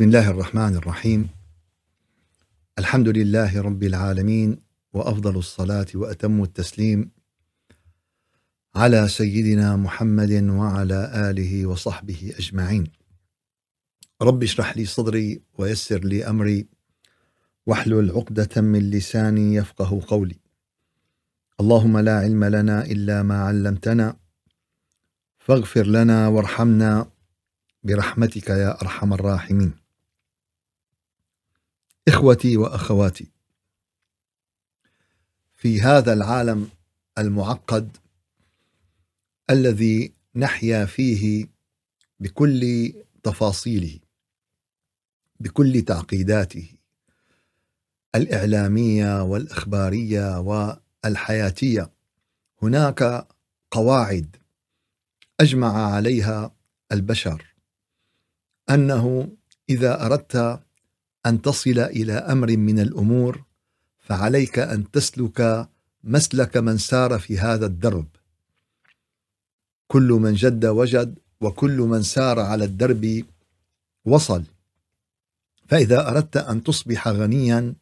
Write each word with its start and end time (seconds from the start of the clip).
بسم 0.00 0.08
الله 0.08 0.30
الرحمن 0.30 0.76
الرحيم. 0.76 1.28
الحمد 2.78 3.08
لله 3.08 3.62
رب 3.62 3.82
العالمين 3.82 4.56
وأفضل 4.92 5.36
الصلاة 5.38 5.86
وأتم 5.94 6.42
التسليم 6.42 7.10
على 8.74 9.08
سيدنا 9.08 9.76
محمد 9.76 10.32
وعلى 10.32 11.30
آله 11.30 11.66
وصحبه 11.66 12.32
أجمعين. 12.38 12.84
رب 14.22 14.42
اشرح 14.42 14.76
لي 14.76 14.84
صدري 14.84 15.42
ويسر 15.54 16.04
لي 16.04 16.24
أمري 16.28 16.68
واحلل 17.66 18.10
عقدة 18.10 18.60
من 18.62 18.90
لساني 18.90 19.54
يفقه 19.54 20.00
قولي. 20.06 20.38
اللهم 21.60 21.98
لا 21.98 22.18
علم 22.18 22.44
لنا 22.44 22.84
إلا 22.84 23.22
ما 23.22 23.42
علمتنا 23.42 24.16
فاغفر 25.38 25.86
لنا 25.86 26.28
وارحمنا 26.28 27.10
برحمتك 27.84 28.48
يا 28.48 28.82
أرحم 28.82 29.12
الراحمين. 29.12 29.79
إخوتي 32.10 32.56
وأخواتي. 32.56 33.30
في 35.54 35.80
هذا 35.80 36.12
العالم 36.12 36.68
المعقد 37.18 37.96
الذي 39.50 40.12
نحيا 40.36 40.84
فيه 40.84 41.46
بكل 42.20 42.92
تفاصيله 43.22 43.98
بكل 45.40 45.82
تعقيداته 45.82 46.68
الإعلامية 48.14 49.22
والإخبارية 49.22 50.40
والحياتية 50.40 51.90
هناك 52.62 53.28
قواعد 53.70 54.36
أجمع 55.40 55.94
عليها 55.94 56.54
البشر 56.92 57.54
أنه 58.70 59.32
إذا 59.68 60.06
أردت 60.06 60.60
أن 61.26 61.42
تصل 61.42 61.78
إلى 61.78 62.12
أمر 62.12 62.56
من 62.56 62.78
الأمور 62.78 63.44
فعليك 63.98 64.58
أن 64.58 64.90
تسلك 64.90 65.68
مسلك 66.04 66.56
من 66.56 66.78
سار 66.78 67.18
في 67.18 67.38
هذا 67.38 67.66
الدرب. 67.66 68.06
كل 69.86 70.08
من 70.08 70.34
جد 70.34 70.66
وجد 70.66 71.18
وكل 71.40 71.78
من 71.78 72.02
سار 72.02 72.40
على 72.40 72.64
الدرب 72.64 73.24
وصل. 74.04 74.44
فإذا 75.68 76.08
أردت 76.08 76.36
أن 76.36 76.62
تصبح 76.62 77.08
غنيا 77.08 77.74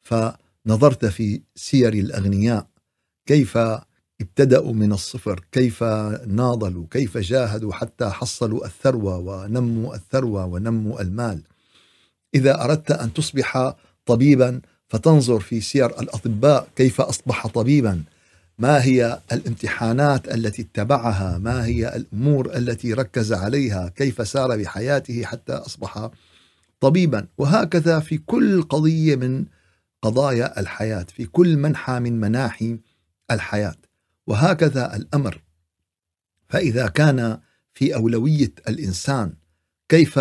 فنظرت 0.00 1.06
في 1.06 1.42
سير 1.54 1.92
الأغنياء 1.92 2.66
كيف 3.26 3.58
ابتدأوا 4.20 4.72
من 4.72 4.92
الصفر 4.92 5.44
كيف 5.52 5.82
ناضلوا 6.26 6.86
كيف 6.90 7.18
جاهدوا 7.18 7.72
حتى 7.72 8.08
حصلوا 8.10 8.66
الثروة 8.66 9.18
ونموا 9.18 9.94
الثروة 9.94 10.46
ونموا 10.46 11.00
المال. 11.00 11.42
إذا 12.34 12.64
أردت 12.64 12.90
أن 12.90 13.12
تصبح 13.12 13.74
طبيبا 14.06 14.60
فتنظر 14.88 15.40
في 15.40 15.60
سير 15.60 15.86
الأطباء 15.86 16.68
كيف 16.76 17.00
أصبح 17.00 17.46
طبيبا. 17.46 18.02
ما 18.58 18.84
هي 18.84 19.20
الامتحانات 19.32 20.34
التي 20.34 20.62
اتبعها؟ 20.62 21.38
ما 21.38 21.66
هي 21.66 21.96
الأمور 21.96 22.56
التي 22.56 22.92
ركز 22.92 23.32
عليها؟ 23.32 23.88
كيف 23.88 24.28
سار 24.28 24.56
بحياته 24.56 25.24
حتى 25.24 25.52
أصبح 25.52 26.10
طبيبا؟ 26.80 27.26
وهكذا 27.38 28.00
في 28.00 28.18
كل 28.18 28.62
قضية 28.62 29.16
من 29.16 29.44
قضايا 30.02 30.60
الحياة 30.60 31.06
في 31.14 31.26
كل 31.26 31.56
منحى 31.56 32.00
من 32.00 32.20
مناحي 32.20 32.78
الحياة. 33.30 33.76
وهكذا 34.26 34.96
الأمر. 34.96 35.42
فإذا 36.48 36.88
كان 36.88 37.38
في 37.74 37.94
أولوية 37.94 38.52
الإنسان 38.68 39.32
كيف 39.88 40.20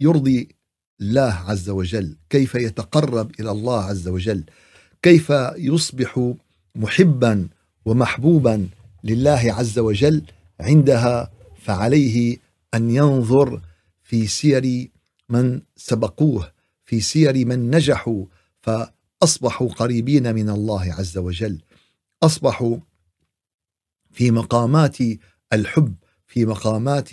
يرضي 0.00 0.57
الله 1.00 1.32
عز 1.32 1.70
وجل 1.70 2.16
كيف 2.30 2.54
يتقرب 2.54 3.40
إلى 3.40 3.50
الله 3.50 3.84
عز 3.84 4.08
وجل 4.08 4.44
كيف 5.02 5.30
يصبح 5.56 6.32
محبا 6.74 7.48
ومحبوبا 7.84 8.68
لله 9.04 9.54
عز 9.58 9.78
وجل 9.78 10.22
عندها 10.60 11.30
فعليه 11.56 12.36
أن 12.74 12.90
ينظر 12.90 13.60
في 14.02 14.26
سير 14.26 14.90
من 15.28 15.60
سبقوه 15.76 16.52
في 16.84 17.00
سير 17.00 17.46
من 17.46 17.70
نجحوا 17.70 18.24
فأصبحوا 18.60 19.68
قريبين 19.68 20.34
من 20.34 20.50
الله 20.50 20.94
عز 20.94 21.18
وجل 21.18 21.60
أصبحوا 22.22 22.76
في 24.12 24.30
مقامات 24.30 24.96
الحب 25.52 25.94
في 26.26 26.46
مقامات 26.46 27.10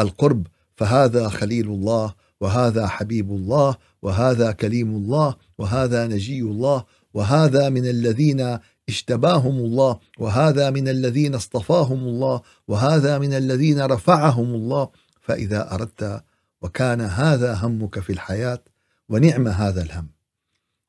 القرب 0.00 0.46
فهذا 0.76 1.28
خليل 1.28 1.66
الله 1.68 2.14
وهذا 2.40 2.86
حبيب 2.86 3.30
الله 3.30 3.76
وهذا 4.02 4.52
كليم 4.52 4.96
الله 4.96 5.36
وهذا 5.58 6.06
نجي 6.06 6.40
الله 6.40 6.84
وهذا 7.14 7.68
من 7.68 7.86
الذين 7.86 8.58
اجتباهم 8.88 9.58
الله 9.58 9.98
وهذا 10.18 10.70
من 10.70 10.88
الذين 10.88 11.34
اصطفاهم 11.34 11.98
الله 11.98 12.42
وهذا 12.68 13.18
من 13.18 13.32
الذين 13.32 13.80
رفعهم 13.80 14.54
الله. 14.54 14.88
فإذا 15.20 15.74
أردت 15.74 16.24
وكان 16.62 17.00
هذا 17.00 17.54
همك 17.54 17.98
في 17.98 18.12
الحياة 18.12 18.62
ونعم 19.08 19.48
هذا 19.48 19.82
الهم 19.82 20.08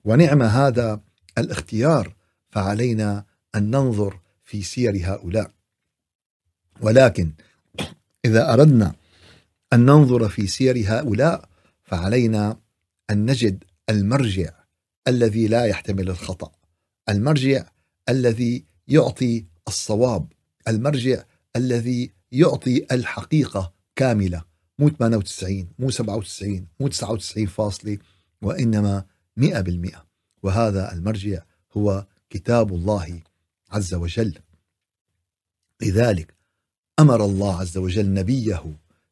ونعم 0.06 0.42
هذا 0.42 1.00
الاختيار 1.38 2.16
فعلينا 2.50 3.26
أن 3.56 3.72
ننظر 3.72 4.20
في 4.44 4.62
سير 4.62 5.02
هؤلاء. 5.04 5.52
ولكن 6.82 7.32
إذا 8.26 8.54
أردنا 8.54 8.96
أن 9.74 9.86
ننظر 9.86 10.30
في 10.30 10.48
سير 10.48 10.84
هؤلاء 10.86 11.50
فعلينا 11.84 12.60
أن 13.10 13.26
نجد 13.26 13.64
المرجع 13.90 14.52
الذي 15.08 15.48
لا 15.48 15.66
يحتمل 15.66 16.10
الخطأ 16.10 16.52
المرجع 17.10 17.70
الذي 18.10 18.66
يعطي 18.88 19.46
الصواب 19.68 20.32
المرجع 20.68 21.24
الذي 21.56 22.12
يعطي 22.32 22.86
الحقيقة 22.92 23.74
كاملة 23.96 24.44
مو 24.80 24.90
98 24.90 25.68
مو 25.80 25.90
97 25.90 26.68
مو 26.80 26.88
99 26.88 27.46
فاصلة 27.46 27.98
وإنما 28.42 29.06
100% 29.40 29.96
وهذا 30.44 30.94
المرجع 30.94 31.44
هو 31.78 32.06
كتاب 32.30 32.74
الله 32.74 33.22
عز 33.72 33.94
وجل. 33.94 34.40
لذلك 35.82 36.34
أمر 37.00 37.26
الله 37.26 37.60
عز 37.60 37.78
وجل 37.78 38.14
نبيه 38.14 38.64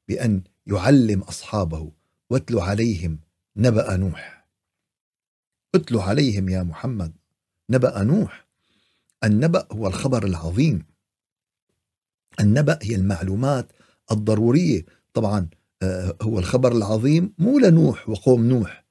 بأن 0.07 0.41
يعلم 0.67 1.21
أصحابه 1.21 1.91
واتل 2.29 2.59
عليهم 2.59 3.19
نبأ 3.57 3.95
نوح. 3.95 4.47
اتل 5.75 5.97
عليهم 5.97 6.49
يا 6.49 6.63
محمد 6.63 7.13
نبأ 7.69 8.03
نوح. 8.03 8.47
النبأ 9.23 9.67
هو 9.71 9.88
الخبر 9.88 10.25
العظيم. 10.25 10.85
النبأ 12.39 12.79
هي 12.81 12.95
المعلومات 12.95 13.71
الضرورية. 14.11 14.85
طبعا 15.13 15.47
آه، 15.81 16.15
هو 16.21 16.39
الخبر 16.39 16.71
العظيم 16.71 17.33
مو 17.38 17.59
لنوح 17.59 18.09
وقوم 18.09 18.45
نوح. 18.45 18.85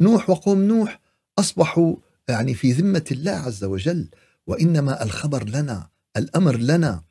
نوح 0.00 0.30
وقوم 0.30 0.62
نوح 0.62 1.00
أصبحوا 1.38 1.96
يعني 2.28 2.54
في 2.54 2.72
ذمة 2.72 3.04
الله 3.12 3.32
عز 3.32 3.64
وجل 3.64 4.08
وإنما 4.46 5.02
الخبر 5.02 5.48
لنا 5.48 5.88
الأمر 6.16 6.56
لنا. 6.56 7.02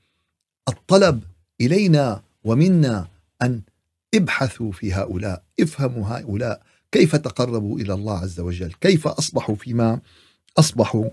الطلب 0.69 1.23
إلينا 1.61 2.23
ومنا 2.43 3.07
أن 3.41 3.61
ابحثوا 4.15 4.71
في 4.71 4.93
هؤلاء 4.93 5.43
افهموا 5.59 6.07
هؤلاء 6.07 6.63
كيف 6.91 7.15
تقربوا 7.15 7.79
إلى 7.79 7.93
الله 7.93 8.19
عز 8.19 8.39
وجل 8.39 8.73
كيف 8.73 9.07
أصبحوا 9.07 9.55
فيما 9.55 9.99
أصبحوا 10.59 11.09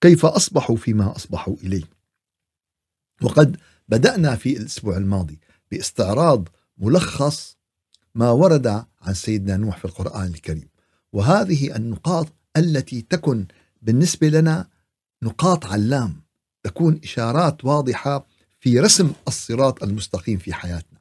كيف 0.00 0.26
أصبحوا 0.26 0.76
فيما 0.76 1.16
أصبحوا 1.16 1.56
إليه. 1.62 1.84
وقد 3.22 3.56
بدأنا 3.88 4.36
في 4.36 4.56
الأسبوع 4.56 4.96
الماضي 4.96 5.40
باستعراض 5.70 6.48
ملخص 6.78 7.56
ما 8.14 8.30
ورد 8.30 8.66
عن 9.02 9.14
سيدنا 9.14 9.56
نوح 9.56 9.78
في 9.78 9.84
القرآن 9.84 10.26
الكريم. 10.26 10.68
وهذه 11.12 11.76
النقاط 11.76 12.28
التي 12.56 13.02
تكن 13.02 13.46
بالنسبة 13.82 14.28
لنا 14.28 14.68
نقاط 15.22 15.66
علام 15.66 16.22
تكون 16.62 17.00
إشارات 17.04 17.64
واضحة 17.64 18.26
في 18.60 18.80
رسم 18.80 19.12
الصراط 19.28 19.82
المستقيم 19.82 20.38
في 20.38 20.52
حياتنا. 20.52 20.91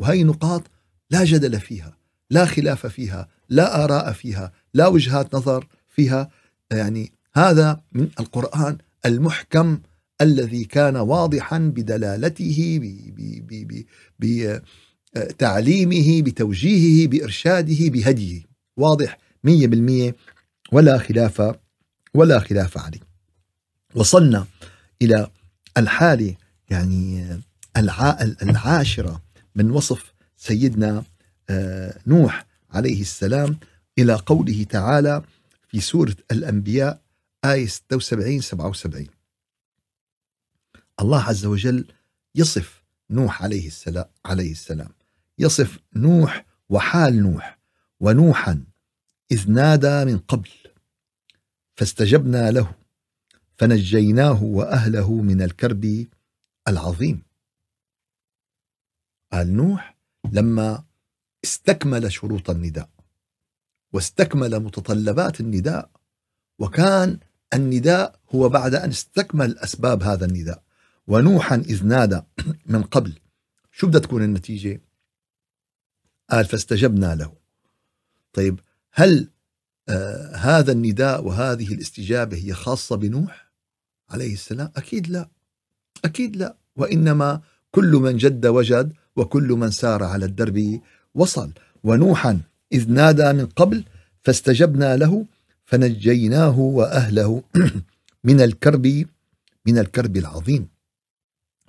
وهي 0.00 0.24
نقاط 0.24 0.62
لا 1.10 1.24
جدل 1.24 1.60
فيها 1.60 1.96
لا 2.30 2.44
خلاف 2.44 2.86
فيها 2.86 3.28
لا 3.48 3.84
آراء 3.84 4.12
فيها 4.12 4.52
لا 4.74 4.86
وجهات 4.86 5.34
نظر 5.34 5.66
فيها. 5.88 6.30
يعني 6.70 7.12
هذا 7.34 7.82
من 7.92 8.08
القرآن 8.20 8.78
المحكم 9.06 9.80
الذي 10.20 10.64
كان 10.64 10.96
واضحا 10.96 11.58
بدلالته 11.58 12.80
بتعليمه 15.16 16.22
بتوجيهه 16.22 17.08
بإرشاده 17.08 17.88
بهديه. 17.88 18.42
واضح 18.76 19.18
مية 19.44 19.66
بالمية 19.66 20.16
ولا 20.72 20.98
خلاف 20.98 21.56
ولا 22.14 22.40
خلاف 22.40 22.78
عليه. 22.78 23.00
وصلنا 23.94 24.46
إلى 25.02 25.30
الحالة 25.78 26.34
يعني 26.70 27.26
العاشرة 28.42 29.22
من 29.54 29.70
وصف 29.70 30.12
سيدنا 30.36 31.04
آه، 31.50 31.98
نوح 32.06 32.46
عليه 32.70 33.00
السلام 33.00 33.58
إلى 33.98 34.14
قوله 34.14 34.64
تعالى 34.64 35.22
في 35.68 35.80
سورة 35.80 36.16
الأنبياء 36.30 37.02
آية 37.44 37.66
76 37.66 38.40
77 38.40 39.06
الله 41.00 41.22
عز 41.22 41.46
وجل 41.46 41.86
يصف 42.34 42.82
نوح 43.10 43.42
عليه 43.42 43.66
السلام 43.66 44.04
عليه 44.26 44.52
السلام. 44.52 44.90
يصف 45.38 45.78
نوح 45.96 46.44
وحال 46.68 47.22
نوح 47.22 47.58
ونوحا 48.00 48.64
إذ 49.32 49.50
نادى 49.50 50.04
من 50.04 50.18
قبل 50.18 50.48
فاستجبنا 51.76 52.50
له 52.50 52.74
فنجيناه 53.56 54.42
وأهله 54.42 55.12
من 55.14 55.42
الكرب 55.42 56.06
العظيم. 56.68 57.22
قال 59.32 59.52
نوح 59.56 59.96
لما 60.32 60.84
استكمل 61.44 62.12
شروط 62.12 62.50
النداء 62.50 62.88
واستكمل 63.92 64.60
متطلبات 64.60 65.40
النداء 65.40 65.90
وكان 66.58 67.18
النداء 67.54 68.20
هو 68.34 68.48
بعد 68.48 68.74
أن 68.74 68.88
استكمل 68.88 69.58
أسباب 69.58 70.02
هذا 70.02 70.26
النداء 70.26 70.62
ونوحا 71.06 71.56
إذ 71.56 71.86
نادى 71.86 72.22
من 72.66 72.82
قبل 72.82 73.18
شو 73.72 73.86
بدها 73.86 74.00
تكون 74.00 74.22
النتيجة؟ 74.24 74.80
قال 76.30 76.44
فاستجبنا 76.44 77.14
له 77.14 77.32
طيب 78.32 78.60
هل 78.92 79.28
آه 79.88 80.36
هذا 80.36 80.72
النداء 80.72 81.24
وهذه 81.24 81.74
الاستجابة 81.74 82.36
هي 82.36 82.52
خاصة 82.52 82.96
بنوح 82.96 83.52
عليه 84.10 84.32
السلام؟ 84.32 84.72
أكيد 84.76 85.08
لا 85.08 85.28
أكيد 86.04 86.36
لا 86.36 86.56
وإنما 86.76 87.40
كل 87.70 87.92
من 87.92 88.16
جد 88.16 88.46
وجد 88.46 88.92
وكل 89.16 89.48
من 89.48 89.70
سار 89.70 90.04
على 90.04 90.24
الدرب 90.24 90.80
وصل. 91.14 91.52
ونوحا 91.84 92.40
إذ 92.72 92.90
نادى 92.90 93.32
من 93.32 93.46
قبل 93.46 93.84
فاستجبنا 94.22 94.96
له 94.96 95.26
فنجيناه 95.64 96.58
وأهله 96.58 97.42
من 98.24 98.40
الكرب 98.40 99.06
من 99.66 99.78
الكرب 99.78 100.16
العظيم. 100.16 100.68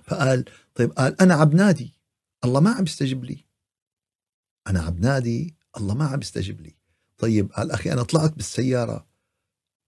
فقال 0.04 0.44
طيب 0.74 0.92
قال 0.92 1.20
أنا 1.20 1.34
عم 1.34 1.50
نادي 1.50 1.94
الله 2.44 2.60
ما 2.60 2.70
عم 2.70 2.84
يستجب 2.84 3.24
لي. 3.24 3.44
أنا 4.66 4.80
عم 4.80 4.96
نادي 4.98 5.54
الله 5.76 5.94
ما 5.94 6.04
عم 6.04 6.20
يستجب 6.20 6.60
لي. 6.60 6.74
طيب 7.18 7.52
قال 7.52 7.70
أخي 7.70 7.92
أنا 7.92 8.02
طلعت 8.02 8.34
بالسيارة. 8.34 9.06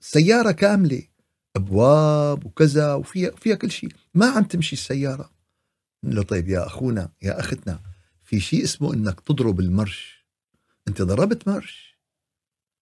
سيارة 0.00 0.52
كاملة 0.52 1.02
أبواب 1.56 2.46
وكذا 2.46 2.94
وفيها 2.94 3.30
فيها 3.30 3.54
كل 3.54 3.70
شيء. 3.70 3.92
ما 4.14 4.26
عم 4.26 4.44
تمشي 4.44 4.76
السيارة. 4.76 5.33
طيب 6.28 6.48
يا 6.48 6.66
أخونا 6.66 7.08
يا 7.22 7.40
أختنا 7.40 7.80
في 8.24 8.40
شيء 8.40 8.64
اسمه 8.64 8.94
إنك 8.94 9.20
تضرب 9.20 9.60
المرش. 9.60 10.24
أنت 10.88 11.02
ضربت 11.02 11.48
مرش 11.48 11.94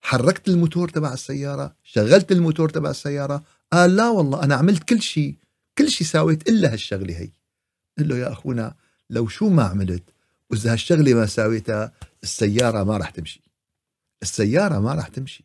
حركت 0.02 0.48
الموتور 0.48 0.88
تبع 0.88 1.12
السيارة 1.12 1.76
شغلت 1.82 2.32
الموتور 2.32 2.68
تبع 2.68 2.90
السيارة 2.90 3.42
قال 3.72 3.96
لا 3.96 4.08
والله 4.08 4.42
أنا 4.42 4.54
عملت 4.54 4.84
كل 4.84 5.02
شيء 5.02 5.36
كل 5.78 5.90
شيء 5.90 6.06
ساويت 6.06 6.48
إلا 6.48 6.72
هالشغلة 6.72 7.18
هي. 7.18 7.30
قل 7.98 8.08
له 8.08 8.16
يا 8.16 8.32
أخونا 8.32 8.74
لو 9.10 9.28
شو 9.28 9.48
ما 9.48 9.62
عملت 9.62 10.02
وإذا 10.50 10.72
هالشغلة 10.72 11.14
ما 11.14 11.26
ساويتها 11.26 11.92
السيارة 12.22 12.84
ما 12.84 12.96
رح 12.96 13.10
تمشي. 13.10 13.42
السيارة 14.22 14.78
ما 14.78 14.94
رح 14.94 15.08
تمشي. 15.08 15.44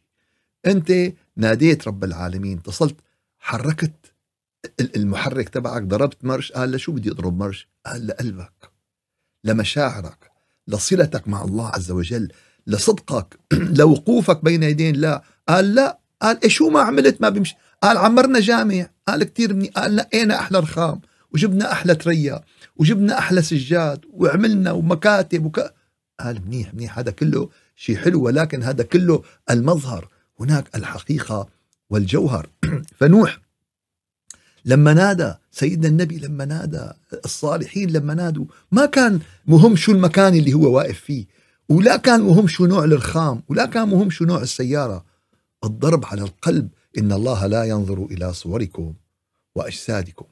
أنت 0.66 1.14
ناديت 1.36 1.88
رب 1.88 2.04
العالمين 2.04 2.58
اتصلت 2.58 2.96
حركت 3.40 3.92
المحرك 4.96 5.50
تبعك 5.50 5.84
ضربت 5.84 6.26
مرش 6.26 6.52
قال 6.52 6.72
لشو 6.72 6.92
بدي 6.92 7.12
أضرب 7.12 7.38
مرش؟ 7.38 7.68
قال 7.86 8.08
لقلبك 8.08 8.72
لمشاعرك 9.44 10.32
لصلتك 10.68 11.28
مع 11.28 11.44
الله 11.44 11.68
عز 11.68 11.92
وجل 11.92 12.32
لصدقك 12.68 13.40
لوقوفك 13.78 14.44
بين 14.44 14.64
يدين 14.64 14.96
الله. 14.96 15.22
قال 15.50 15.76
لا 15.76 16.00
قال 16.22 16.44
إيه 16.44 16.50
شو 16.50 16.70
ما 16.70 16.80
عملت 16.80 17.22
ما 17.22 17.30
بيمشي 17.30 17.56
قال 17.84 17.98
عمرنا 17.98 18.40
جامع. 18.40 18.90
قال 19.08 19.24
كثير 19.24 19.54
مني 19.54 19.68
قال 19.68 19.96
لقينا 19.96 20.40
أحلى 20.40 20.60
رخام 20.60 21.02
وجبنا 21.34 21.72
أحلى 21.72 21.96
تريا 21.96 22.42
وجبنا 22.76 23.18
أحلى 23.18 23.42
سجاد 23.42 24.06
وعملنا 24.10 24.72
ومكاتب 24.72 25.46
وك... 25.46 25.74
قال 26.20 26.42
منيح 26.46 26.74
منيح. 26.74 27.00
هذا 27.00 27.12
كله 27.12 27.50
شيء 27.76 27.98
حلو 27.98 28.24
ولكن 28.24 28.64
هذا 28.64 28.84
كله 28.84 29.24
المظهر. 29.50 30.08
هناك 30.40 30.76
الحقيقة 30.76 31.48
والجوهر. 31.90 32.50
فنوح 33.00 33.40
لما 34.68 34.94
نادى 34.94 35.34
سيدنا 35.52 35.88
النبي 35.88 36.20
لما 36.20 36.46
نادى 36.46 36.92
الصالحين 37.26 37.90
لما 37.90 38.14
نادوا 38.14 38.46
ما 38.72 38.86
كان 38.86 39.20
مهم 39.46 39.76
شو 39.76 39.92
المكان 39.92 40.34
اللي 40.34 40.54
هو 40.54 40.76
واقف 40.76 41.00
فيه 41.00 41.26
ولا 41.70 41.98
كان 41.98 42.22
مهم 42.22 42.48
شو 42.48 42.66
نوع 42.66 42.84
الرخام 42.84 43.44
ولا 43.50 43.66
كان 43.66 43.88
مهم 43.88 44.10
شو 44.10 44.26
نوع 44.26 44.42
السيارة. 44.42 45.06
الضرب 45.64 46.06
على 46.06 46.22
القلب 46.22 46.70
إن 46.98 47.12
الله 47.12 47.48
لا 47.48 47.64
ينظر 47.64 48.06
إلى 48.06 48.34
صوركم 48.34 48.94
وأجسادكم. 49.56 50.26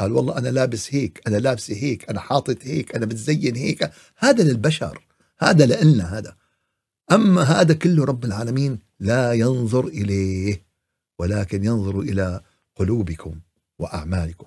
قال 0.00 0.12
والله 0.12 0.38
أنا 0.38 0.48
لابس 0.48 0.94
هيك 0.94 1.22
أنا 1.26 1.36
لابسة 1.36 1.74
هيك 1.74 2.10
أنا 2.10 2.20
حاطط 2.20 2.56
هيك 2.62 2.96
أنا 2.96 3.06
بتزين 3.06 3.56
هيك. 3.56 3.90
هذا 4.18 4.44
للبشر 4.44 5.06
هذا 5.38 5.82
لنا 5.82 6.18
هذا. 6.18 6.36
أما 7.12 7.42
هذا 7.42 7.74
كله 7.74 8.04
رب 8.04 8.24
العالمين 8.24 8.78
لا 9.00 9.32
ينظر 9.32 9.86
إليه 9.86 10.64
ولكن 11.18 11.64
ينظر 11.64 12.00
إلى 12.00 12.40
قلوبكم. 12.76 13.40
وأعمالكم. 13.78 14.46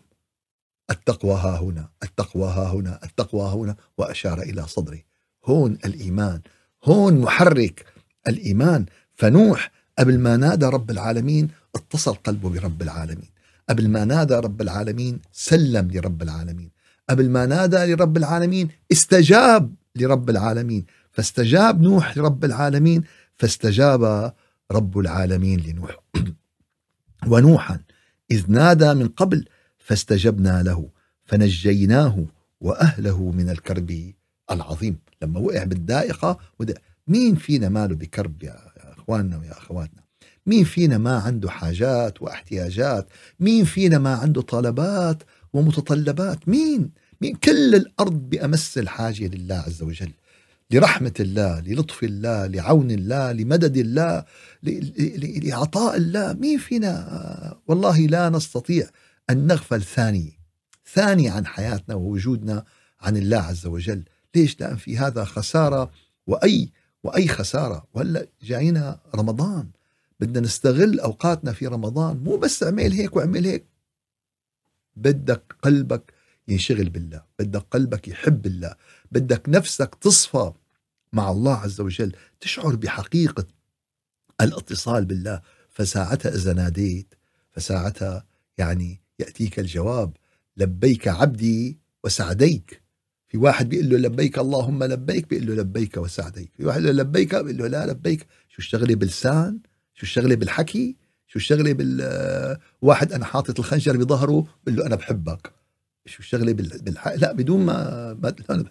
التقوى 0.92 1.34
ها 1.34 1.60
هنا 1.60 1.90
التقوى 2.04 2.44
ها 2.44 2.74
هنا 2.74 3.00
التقوى 3.04 3.42
ها 3.42 3.54
هنا 3.54 3.76
وأشار 3.98 4.42
إلى 4.42 4.68
صدره. 4.68 5.00
هون 5.46 5.78
الإيمان 5.86 6.42
هون 6.84 7.22
محرك 7.22 7.86
الإيمان. 8.28 8.86
فنوح 9.14 9.72
قبل 10.00 10.20
ما 10.20 10.38
نادى 10.38 10.66
رب 10.66 10.92
العالمين 10.92 11.50
اتصل 11.76 12.14
قلبه 12.14 12.50
برب 12.50 12.82
العالمين. 12.82 13.30
قبل 13.70 13.90
ما 13.90 14.06
نادى 14.06 14.36
رب 14.36 14.62
العالمين 14.62 15.22
سلم 15.32 15.92
لرب 15.92 16.22
العالمين. 16.22 16.72
قبل 17.10 17.30
ما 17.30 17.46
نادى 17.46 17.94
لرب 17.94 18.18
العالمين 18.18 18.70
استجاب 18.92 19.76
لرب 19.96 20.30
العالمين. 20.30 20.86
فاستجاب 21.12 21.82
نوح 21.82 22.18
لرب 22.18 22.46
العالمين 22.46 23.04
فاستجاب 23.36 24.34
رب 24.72 25.00
العالمين 25.00 25.60
لنوح. 25.60 26.00
ونوحا 27.32 27.80
إذ 28.32 28.44
نادى 28.48 28.94
من 28.94 29.08
قبل 29.08 29.46
فاستجبنا 29.78 30.64
له 30.64 30.90
فنجيناه 31.24 32.26
وأهله 32.62 33.32
من 33.32 33.50
الكرب 33.50 34.14
العظيم. 34.52 34.98
لما 35.22 35.40
وقع 35.40 35.64
بالدائقة 35.64 36.38
مين 37.08 37.36
فينا 37.36 37.70
ماله 37.70 37.96
بكرب 37.96 38.44
يا 38.44 38.58
أخواننا 38.78 39.38
ويا 39.38 39.52
أخواتنا؟ 39.52 40.02
مين 40.46 40.64
فينا 40.64 40.98
ما 40.98 41.16
عنده 41.16 41.50
حاجات 41.50 42.22
واحتياجات؟ 42.22 43.08
مين 43.40 43.66
فينا 43.66 43.98
ما 43.98 44.16
عنده 44.16 44.42
طلبات 44.42 45.24
ومتطلبات؟ 45.54 46.50
مين؟ 46.50 46.92
مين؟ 47.22 47.36
كل 47.36 47.76
الأرض 47.76 48.30
بأمس 48.30 48.78
الحاجة 48.78 49.28
لله 49.28 49.56
عز 49.56 49.84
وجل. 49.84 50.12
لرحمة 50.74 51.14
الله 51.20 51.60
للطف 51.60 52.04
الله 52.04 52.48
لعون 52.48 52.92
الله 52.92 53.32
لمدد 53.32 53.78
الله 53.78 54.26
لعطاء 55.44 55.98
الله. 55.98 56.34
مين 56.34 56.58
فينا 56.58 57.58
والله 57.68 58.00
لا 58.00 58.30
نستطيع 58.30 58.90
أن 59.30 59.48
نغفل 59.48 59.82
ثاني 59.82 60.40
ثاني 60.94 61.30
عن 61.30 61.46
حياتنا 61.46 61.96
ووجودنا 61.96 62.66
عن 63.02 63.18
الله 63.18 63.38
عز 63.38 63.66
وجل. 63.66 64.04
ليش؟ 64.36 64.60
لأن 64.60 64.76
في 64.76 64.98
هذا 64.98 65.24
خسارة 65.24 65.92
وأي 66.28 66.70
وأي 67.04 67.28
خسارة. 67.28 67.88
وهلأ 67.94 68.28
جاينا 68.44 69.00
رمضان. 69.16 69.70
بدنا 70.20 70.40
نستغل 70.40 71.00
أوقاتنا 71.00 71.52
في 71.52 71.68
رمضان. 71.68 72.18
مو 72.18 72.38
بس 72.38 72.64
أعمل 72.64 72.92
هيك 72.92 73.16
وأعمل 73.16 73.46
هيك. 73.46 73.66
بدك 74.96 75.56
قلبك 75.62 76.14
ينشغل 76.48 76.90
بالله. 76.90 77.24
بدك 77.40 77.66
قلبك 77.72 78.08
يحب 78.08 78.46
الله. 78.46 78.76
بدك 79.12 79.50
نفسك 79.50 79.96
تصفى 79.96 80.52
مع 81.14 81.32
الله 81.32 81.56
عز 81.56 81.82
وجل 81.82 82.16
تشعر 82.40 82.76
بحقيقة 82.76 83.46
الاتصال 84.42 85.06
بالله. 85.06 85.42
فساعتها 85.70 86.36
إذا 86.36 86.54
ناديت 86.54 87.14
فساعتها 87.52 88.26
يعني 88.58 89.02
يأتيك 89.20 89.60
الجواب 89.60 90.18
لبيك 90.58 91.08
عبدي 91.08 91.80
وسعديك. 92.04 92.82
في 93.28 93.38
واحد 93.38 93.70
بيقول 93.70 93.90
له 93.90 93.98
لبيك 93.98 94.40
اللهم 94.40 94.84
لبيك 94.84 95.30
بيقول 95.30 95.48
له 95.48 95.54
لبيك 95.54 95.98
وسعديك. 95.98 96.52
في 96.58 96.66
واحد 96.66 96.82
له 96.82 96.92
لبيك 96.92 97.36
بيقول 97.36 97.58
له 97.58 97.68
لا 97.68 97.86
لبيك. 97.86 98.28
شو 98.50 98.58
الشغلة 98.58 98.96
بلسان 98.96 99.60
شو 99.94 100.04
الشغلة 100.04 100.36
بالحكي؟ 100.36 100.96
شو 101.28 101.40
الشغلة 101.40 101.74
بال 101.74 102.58
واحد 102.82 103.14
أنا 103.14 103.26
حاطط 103.26 103.60
الخنجر 103.60 103.98
بظهره 103.98 104.48
بقول 104.64 104.76
له 104.76 104.86
أنا 104.86 104.96
بحبك. 104.96 105.54
شو 106.06 106.20
الشغلة 106.20 106.54
بالحق 106.54 107.16
لا 107.16 107.32
بدون 107.32 107.66
ما 107.66 108.14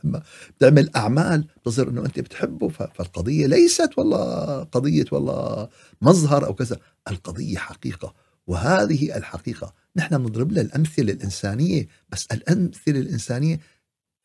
ما 0.05 0.23
بتعمل 0.59 0.91
أعمال 0.97 1.45
بتصير 1.57 1.89
إنه 1.89 2.05
أنت 2.05 2.21
بتحبه 2.21 2.69
فالقضية 2.69 3.47
ليست 3.47 3.91
والله 3.97 4.63
قضية 4.65 5.05
والله 5.13 5.69
مظهر 6.03 6.47
أو 6.47 6.55
كذا. 6.55 6.79
القضية 7.09 7.59
حقيقة 7.59 8.15
وهذه 8.47 9.17
الحقيقة. 9.17 9.75
نحن 9.97 10.19
بنضرب 10.19 10.53
لها 10.53 10.63
الأمثلة 10.63 11.13
الإنسانية 11.13 11.89
بس 12.09 12.27
الأمثلة 12.33 13.01
الإنسانية 13.01 13.61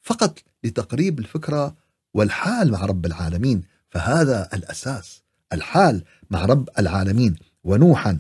فقط 0.02 0.40
لتقريب 0.64 1.20
الفكرة 1.20 1.76
والحال 2.14 2.72
مع 2.72 2.86
رب 2.86 3.06
العالمين. 3.06 3.64
فهذا 3.90 4.50
الأساس 4.54 5.22
الحال 5.54 6.04
مع 6.30 6.46
رب 6.46 6.70
العالمين. 6.80 7.36
ونوحا 7.64 8.18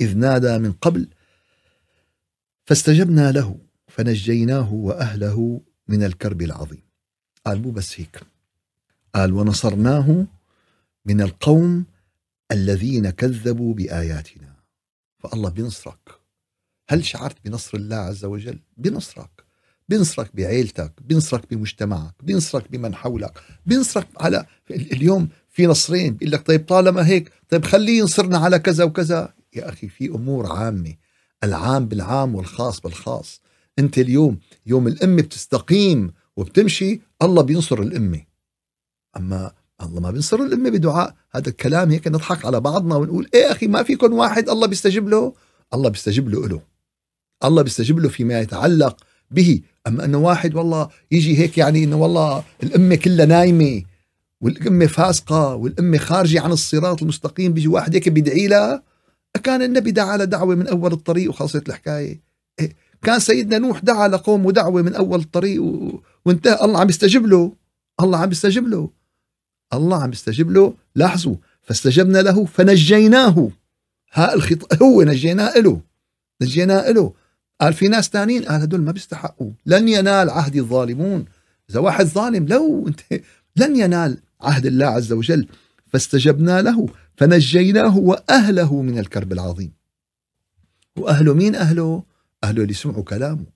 إذ 0.00 0.16
نادى 0.16 0.58
من 0.58 0.72
قبل 0.72 1.08
فاستجبنا 2.64 3.32
له. 3.32 3.67
فنجيناه 3.98 4.72
وأهله 4.74 5.60
من 5.88 6.04
الكرب 6.04 6.42
العظيم. 6.42 6.82
قال 7.46 7.62
مو 7.62 7.70
بس 7.70 8.00
هيك. 8.00 8.20
قال 9.14 9.32
ونصرناه 9.32 10.26
من 11.04 11.20
القوم 11.20 11.84
الذين 12.52 13.10
كذبوا 13.10 13.74
بآياتنا. 13.74 14.54
فالله 15.18 15.50
بينصرك 15.50 16.10
هل 16.88 17.04
شعرت 17.04 17.36
بنصر 17.44 17.78
الله 17.78 17.96
عز 17.96 18.24
وجل؟ 18.24 18.58
بنصرك. 18.76 19.44
بينصرك 19.88 20.36
بعيلتك 20.36 20.92
بينصرك 21.02 21.54
بمجتمعك 21.54 22.14
بينصرك 22.22 22.70
بمن 22.70 22.94
حولك 22.94 23.40
بينصرك 23.66 24.08
على 24.20 24.46
اليوم 24.70 25.28
في 25.48 25.66
نصرين 25.66 26.14
بيقول 26.14 26.32
لك 26.32 26.46
طيب 26.46 26.66
طالما 26.66 27.06
هيك 27.06 27.32
طيب 27.48 27.64
خليه 27.64 27.98
ينصرنا 27.98 28.38
على 28.38 28.58
كذا 28.58 28.84
وكذا. 28.84 29.34
يا 29.54 29.68
أخي 29.68 29.88
في 29.88 30.06
أمور 30.06 30.52
عامة 30.52 30.94
العام 31.44 31.86
بالعام 31.86 32.34
والخاص 32.34 32.80
بالخاص. 32.80 33.40
أنت 33.78 33.98
اليوم 33.98 34.38
يوم 34.66 34.86
الأمة 34.86 35.22
بتستقيم 35.22 36.12
وبتمشي 36.36 37.00
الله 37.22 37.42
بينصر 37.42 37.82
الأمة. 37.82 38.20
أما 39.16 39.52
الله 39.82 40.00
ما 40.00 40.10
بينصر 40.10 40.36
الأمة 40.36 40.70
بدعاء 40.70 41.14
هذا 41.34 41.48
الكلام 41.48 41.90
هيك 41.90 42.08
نضحك 42.08 42.44
على 42.44 42.60
بعضنا 42.60 42.96
ونقول 42.96 43.28
إيه 43.34 43.52
أخي 43.52 43.66
ما 43.66 43.82
فيكم 43.82 44.12
واحد 44.12 44.48
الله 44.48 44.66
بيستجيب 44.66 45.08
له؟ 45.08 45.32
الله 45.74 45.88
بيستجيب 45.88 46.28
له 46.28 46.48
له 46.48 46.60
الله 47.44 47.62
بيستجيب 47.62 47.98
له 47.98 48.08
فيما 48.08 48.40
يتعلق 48.40 48.96
به. 49.30 49.60
أما 49.86 50.04
أنه 50.04 50.18
واحد 50.18 50.54
والله 50.54 50.88
يجي 51.10 51.38
هيك 51.38 51.58
يعني 51.58 51.84
أنه 51.84 51.96
والله 51.96 52.44
الأمة 52.62 52.94
كلها 52.94 53.26
نايمة 53.26 53.82
والأمة 54.40 54.86
فاسقة 54.86 55.54
والأمة 55.54 55.98
خارجة 55.98 56.40
عن 56.40 56.52
الصراط 56.52 57.02
المستقيم 57.02 57.52
بيجي 57.52 57.68
واحد 57.68 57.94
هيك 57.94 58.08
بيدعي 58.08 58.46
لها 58.46 58.82
كان 59.42 59.62
النبي 59.62 59.90
دعا 59.90 60.16
لدعوة 60.16 60.54
من 60.54 60.66
أول 60.68 60.92
الطريق 60.92 61.30
وخلصت 61.30 61.68
الحكاية. 61.68 62.20
إيه، 62.60 62.76
كان 63.02 63.18
سيدنا 63.18 63.58
نوح 63.58 63.78
دعا 63.78 64.08
لقومه 64.08 64.52
دعوة 64.52 64.82
من 64.82 64.94
أول 64.94 65.20
الطريق 65.20 65.62
و... 65.62 66.00
وانتهى. 66.24 66.64
الله 66.64 66.80
عم 66.80 66.88
يستجيب 66.88 67.26
له. 67.26 67.52
الله 68.00 68.18
عم 68.18 68.30
يستجيب 68.30 68.68
له. 68.68 68.90
الله 69.72 70.02
عم 70.02 70.12
يستجيب 70.12 70.50
له. 70.50 70.74
لاحظوا 70.94 71.36
فاستجبنا 71.62 72.18
له 72.18 72.44
فنجيناه. 72.44 73.50
ها 74.12 74.34
الخط 74.34 74.82
هو 74.82 75.02
نجيناه 75.02 75.58
له 75.58 75.80
نجيناه 76.42 76.90
له 76.90 77.12
قال 77.60 77.74
في 77.74 77.88
ناس 77.88 78.08
ثانيين 78.08 78.44
قال 78.44 78.60
هدول 78.62 78.80
ما 78.80 78.92
بيستحقوا. 78.92 79.50
لن 79.66 79.88
ينال 79.88 80.30
عهد 80.30 80.56
الظالمون. 80.56 81.24
إذا 81.70 81.80
واحد 81.80 82.06
ظالم 82.06 82.46
لو 82.46 82.88
انت 82.88 83.00
لن 83.56 83.76
ينال 83.76 84.18
عهد 84.40 84.66
الله 84.66 84.86
عز 84.86 85.12
وجل. 85.12 85.48
فاستجبنا 85.86 86.62
له 86.62 86.86
فنجيناه 87.16 87.98
وأهله 87.98 88.82
من 88.82 88.98
الكرب 88.98 89.32
العظيم. 89.32 89.72
وأهله 90.96 91.34
مين 91.34 91.54
أهله؟ 91.54 92.02
أهله 92.44 92.62
اللي 92.62 92.74
سمعوا 92.74 93.04
كلامه 93.04 93.46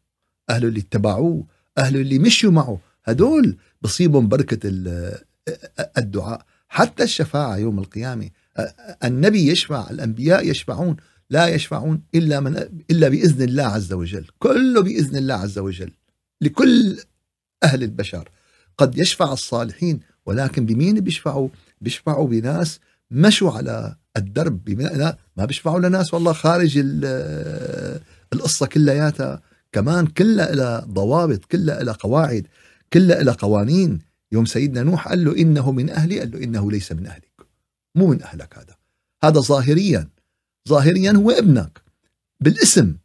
أهله 0.50 0.68
اللي 0.68 0.80
اتبعوه 0.80 1.46
أهله 1.78 2.00
اللي 2.00 2.18
مشوا 2.18 2.50
معه. 2.50 2.78
هدول 3.04 3.56
بصيبهم 3.82 4.28
بركة 4.28 4.60
الدعاء. 5.98 6.44
حتى 6.68 7.02
الشفاعة 7.02 7.56
يوم 7.56 7.78
القيامة 7.78 8.30
النبي 9.04 9.50
يشفع 9.50 9.90
الأنبياء 9.90 10.50
يشفعون 10.50 10.96
لا 11.30 11.46
يشفعون 11.46 12.02
إلا 12.14 12.40
من 12.40 12.56
إلا 12.90 13.08
بإذن 13.08 13.42
الله 13.42 13.64
عز 13.64 13.92
وجل. 13.92 14.26
كله 14.38 14.82
بإذن 14.82 15.16
الله 15.16 15.34
عز 15.34 15.58
وجل 15.58 15.90
لكل 16.40 16.98
أهل 17.64 17.82
البشر. 17.82 18.28
قد 18.78 18.98
يشفع 18.98 19.32
الصالحين 19.32 20.00
ولكن 20.26 20.66
بمين 20.66 21.00
بيشفعوا؟ 21.00 21.48
بيشفعوا 21.80 22.28
بناس 22.28 22.80
مشوا 23.10 23.50
على 23.50 23.96
الدرب 24.16 24.70
ما 25.36 25.44
بيشفعوا 25.44 25.80
لناس 25.80 26.14
والله 26.14 26.32
خارج 26.32 26.78
القصة 28.32 28.66
كلياتها 28.66 29.42
كمان 29.72 30.06
كلها 30.06 30.54
لها 30.54 30.80
ضوابط 30.80 31.44
كلها 31.44 31.82
لها 31.82 31.94
قواعد 31.94 32.46
كلها 32.92 33.22
لها 33.22 33.34
قوانين. 33.34 33.98
يوم 34.32 34.44
سيدنا 34.44 34.82
نوح 34.82 35.08
قال 35.08 35.24
له 35.24 35.36
إنه 35.36 35.72
من 35.72 35.90
أهلي 35.90 36.18
قال 36.18 36.30
له 36.30 36.44
إنه 36.44 36.70
ليس 36.70 36.92
من 36.92 37.06
أهلك. 37.06 37.46
مو 37.94 38.06
من 38.06 38.22
أهلك 38.22 38.58
هذا. 38.58 38.76
هذا 39.24 39.40
ظاهريا. 39.40 40.08
ظاهريا 40.68 41.12
هو 41.12 41.30
ابنك. 41.30 41.82
بالاسم. 42.40 42.96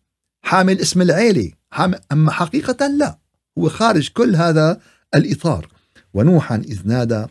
حامل 0.42 0.80
اسم 0.80 1.02
العيلة. 1.02 1.52
حامل 1.72 2.00
أما 2.12 2.32
حقيقة 2.32 2.88
لا. 2.88 3.20
هو 3.58 3.70
خارج 3.70 4.10
كل 4.10 4.36
هذا 4.36 4.82
الإطار. 5.16 5.68
ونوحا 6.14 6.56
إذ 6.56 6.88
نادى 6.88 7.26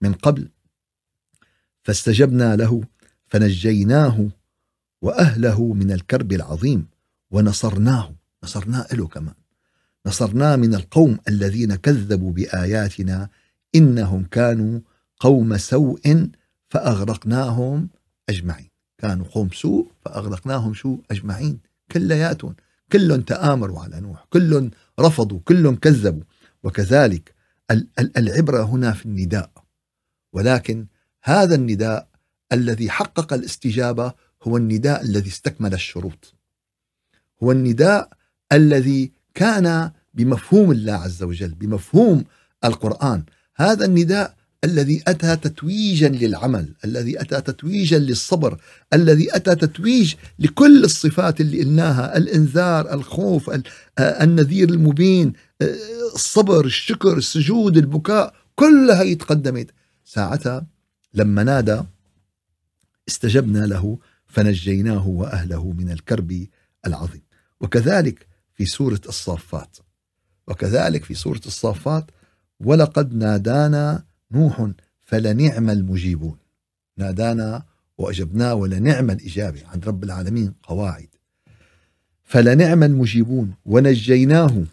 من 0.00 0.12
قبل. 0.12 0.48
فاستجبنا 1.82 2.56
له 2.56 2.82
فنجيناه 3.26 4.28
وأهله 5.02 5.72
من 5.72 5.92
الكرب 5.92 6.32
العظيم. 6.32 6.93
ونصرناه 7.34 8.14
نصرناه 8.44 8.86
له 8.92 9.06
كمان. 9.06 9.34
نصرناه 10.06 10.56
من 10.56 10.74
القوم 10.74 11.18
الذين 11.28 11.74
كذبوا 11.74 12.32
بآياتنا 12.32 13.28
إنهم 13.74 14.24
كانوا 14.24 14.80
قوم 15.20 15.56
سوء 15.56 16.30
فأغرقناهم 16.68 17.88
أجمعين. 18.28 18.70
كانوا 18.98 19.26
قوم 19.26 19.48
سوء 19.50 19.90
فأغرقناهم 20.00 20.74
شو؟ 20.74 20.98
أجمعين. 21.10 21.58
كلياتهم 21.92 22.54
كلهم 22.92 23.20
تآمروا 23.20 23.80
على 23.80 24.00
نوح. 24.00 24.26
كلهم 24.30 24.70
رفضوا. 25.00 25.40
كلهم 25.44 25.76
كذبوا. 25.76 26.22
وكذلك 26.62 27.34
العبرة 28.18 28.62
هنا 28.62 28.92
في 28.92 29.06
النداء. 29.06 29.50
ولكن 30.32 30.86
هذا 31.22 31.54
النداء 31.54 32.08
الذي 32.52 32.90
حقق 32.90 33.32
الاستجابة 33.32 34.12
هو 34.42 34.56
النداء 34.56 35.02
الذي 35.02 35.28
استكمل 35.28 35.74
الشروط. 35.74 36.33
هو 37.42 37.52
النداء 37.52 38.08
الذي 38.52 39.12
كان 39.34 39.90
بمفهوم 40.14 40.72
الله 40.72 40.92
عز 40.92 41.22
وجل 41.22 41.54
بمفهوم 41.54 42.24
القرآن. 42.64 43.24
هذا 43.56 43.84
النداء 43.84 44.34
الذي 44.64 45.02
أتى 45.08 45.36
تتويجا 45.36 46.08
للعمل، 46.08 46.74
الذي 46.84 47.20
أتى 47.20 47.40
تتويجا 47.40 47.98
للصبر، 47.98 48.60
الذي 48.92 49.36
أتى 49.36 49.54
تتويج 49.54 50.14
لكل 50.38 50.84
الصفات 50.84 51.40
اللي 51.40 51.62
قلناها، 51.62 52.16
الإنذار، 52.16 52.94
الخوف، 52.94 53.50
النذير 53.98 54.68
المبين، 54.68 55.32
الصبر، 56.14 56.64
الشكر، 56.64 57.16
السجود، 57.16 57.76
البكاء، 57.76 58.34
كلها 58.54 59.02
يتقدمت 59.02 59.70
ساعتها 60.04 60.66
لما 61.14 61.42
نادى 61.42 61.82
استجبنا 63.08 63.66
له 63.66 63.98
فنجيناه 64.26 65.08
وأهله 65.08 65.72
من 65.72 65.90
الكرب 65.90 66.46
العظيم. 66.86 67.22
وكذلك 67.60 68.26
في 68.54 68.64
سورة 68.64 69.00
الصافات. 69.08 69.76
وكذلك 70.48 71.04
في 71.04 71.14
سورة 71.14 71.40
الصافات 71.46 72.10
ولقد 72.60 73.14
نادانا 73.14 74.04
نوح 74.30 74.70
فلنعم 75.00 75.70
المجيبون. 75.70 76.36
نادانا 76.98 77.62
واجبناه 77.98 78.54
ولنعم 78.54 79.10
الاجابه. 79.10 79.62
عند 79.66 79.88
رب 79.88 80.04
العالمين 80.04 80.54
قواعد. 80.62 81.08
فلنعم 82.24 82.82
المجيبون. 82.82 83.54
ونجيناه 83.64 84.64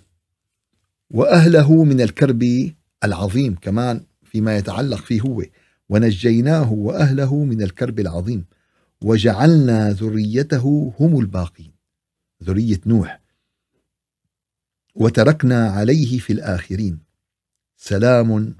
واهله 1.10 1.84
من 1.84 2.02
الكرب 2.02 2.72
العظيم. 3.04 3.56
كمان 3.56 4.02
فيما 4.24 4.58
يتعلق 4.58 4.98
فيه 4.98 5.22
هو. 5.22 5.44
ونجيناه 5.90 6.74
واهله 6.74 7.44
من 7.44 7.62
الكرب 7.62 8.00
العظيم. 8.00 8.46
وجعلنا 9.02 9.92
ذريته 9.92 10.94
هم 11.00 11.20
الباقين. 11.20 11.71
ذرية 12.44 12.82
نوح. 12.86 13.22
وتركنا 14.96 15.70
عليه 15.70 16.20
في 16.20 16.34
الآخرين. 16.34 17.00
سلام 17.78 18.56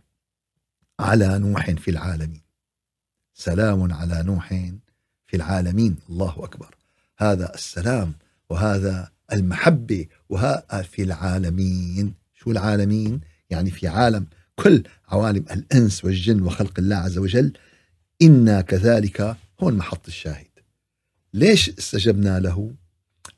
على 1.00 1.40
نوح 1.40 1.72
في 1.72 1.92
العالمين. 1.92 2.42
سلام 3.34 3.94
على 3.94 4.24
نوح 4.24 4.50
في 5.28 5.36
العالمين. 5.36 5.96
الله 6.10 6.44
أكبر. 6.44 6.76
هذا 7.18 7.54
السلام 7.56 8.14
وهذا 8.50 9.12
المحبة 9.34 10.08
وها 10.30 10.82
في 10.82 11.04
العالمين. 11.04 12.14
شو 12.34 12.52
العالمين؟ 12.52 13.22
يعني 13.50 13.72
في 13.72 13.88
عالم 13.88 14.26
كل 14.56 14.84
عوالم 15.08 15.46
الإنس 15.52 16.06
والجن 16.06 16.42
وخلق 16.42 16.80
الله 16.80 16.96
عز 16.96 17.18
وجل. 17.18 17.54
إنا 18.22 18.62
كذلك 18.62 19.38
هون 19.60 19.74
محط 19.74 20.08
الشاهد. 20.08 20.48
ليش 21.34 21.70
استجبنا 21.70 22.40
له؟ 22.40 22.74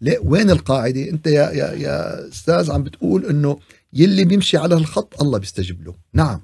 ليه 0.01 0.19
وين 0.23 0.49
القاعدة؟ 0.49 1.09
أنت 1.09 1.27
يا 1.27 1.51
يا 1.51 1.71
يا 1.71 2.27
أستاذ 2.27 2.71
عم 2.71 2.83
بتقول 2.83 3.25
إنه 3.25 3.59
يلي 3.93 4.25
بيمشي 4.25 4.57
على 4.57 4.75
الخط 4.75 5.21
الله 5.21 5.37
بيستجيب 5.37 5.87
له. 5.87 5.95
نعم. 6.13 6.41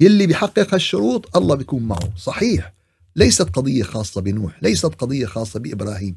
يلي 0.00 0.26
بيحقق 0.26 0.74
هالشروط 0.74 1.36
الله 1.36 1.54
بيكون 1.54 1.82
معه. 1.82 2.16
صحيح. 2.16 2.72
ليست 3.16 3.42
قضية 3.42 3.82
خاصة 3.82 4.20
بنوح 4.20 4.62
ليست 4.62 4.86
قضية 4.86 5.26
خاصة 5.26 5.60
بإبراهيم 5.60 6.16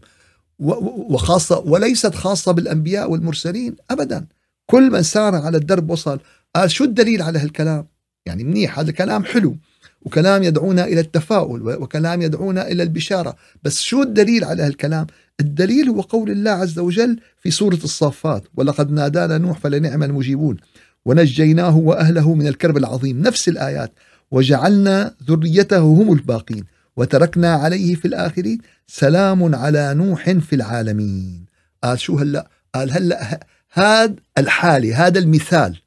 وخاصة 0.60 1.60
وليست 1.60 2.16
خاصة 2.16 2.52
بالأنبياء 2.52 3.12
والمرسلين 3.12 3.76
أبدا. 3.92 4.28
كل 4.66 4.92
من 4.92 5.04
سار 5.04 5.36
على 5.36 5.58
الدرب 5.58 5.90
وصل. 5.90 6.20
قال 6.56 6.72
شو 6.72 6.84
الدليل 6.84 7.22
على 7.22 7.40
هالكلام؟ 7.40 7.88
يعني 8.26 8.44
منيح 8.44 8.80
هذا 8.80 8.90
الكلام 8.90 9.24
حلو. 9.24 9.58
وكلام 10.02 10.44
يدعونا 10.44 10.86
إلى 10.86 11.00
التفاؤل 11.00 11.62
وكلام 11.62 12.22
يدعونا 12.22 12.68
إلى 12.68 12.84
البشارة. 12.84 13.36
بس 13.64 13.82
شو 13.82 14.02
الدليل 14.02 14.44
على 14.44 14.64
هالكلام؟ 14.64 15.08
الدليل 15.40 15.90
هو 15.90 16.02
قول 16.02 16.32
الله 16.32 16.52
عز 16.52 16.80
وجل 16.80 17.20
في 17.38 17.52
سورة 17.52 17.80
الصافات 17.84 18.44
ولقد 18.56 18.92
نادانا 18.92 19.38
نوح 19.38 19.60
فلنعم 19.60 20.04
المجيبون 20.04 20.58
ونجيناه 21.06 21.78
وأهله 21.78 22.34
من 22.34 22.48
الكرب 22.48 22.78
العظيم. 22.78 23.22
نفس 23.22 23.50
الآيات. 23.50 23.92
وجعلنا 24.32 25.16
ذريته 25.30 25.80
هم 25.80 26.14
الباقين 26.14 26.64
وتركنا 26.98 27.54
عليه 27.54 27.96
في 27.96 28.06
الآخرين 28.06 28.58
سلام 28.88 29.56
على 29.56 29.94
نوح 29.94 30.32
في 30.32 30.56
العالمين. 30.56 31.46
قال 31.84 32.00
شو 32.00 32.18
هلأ؟ 32.18 32.50
قال 32.76 32.92
هلأ 32.92 33.40
هذا 33.72 34.16
الحالة 34.38 35.08
هذا 35.08 35.20
المثال. 35.20 35.82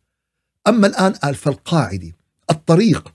أما 0.68 0.86
الآن 0.86 1.12
قال 1.12 1.34
فالقاعدة 1.34 2.12
الطريق. 2.50 3.14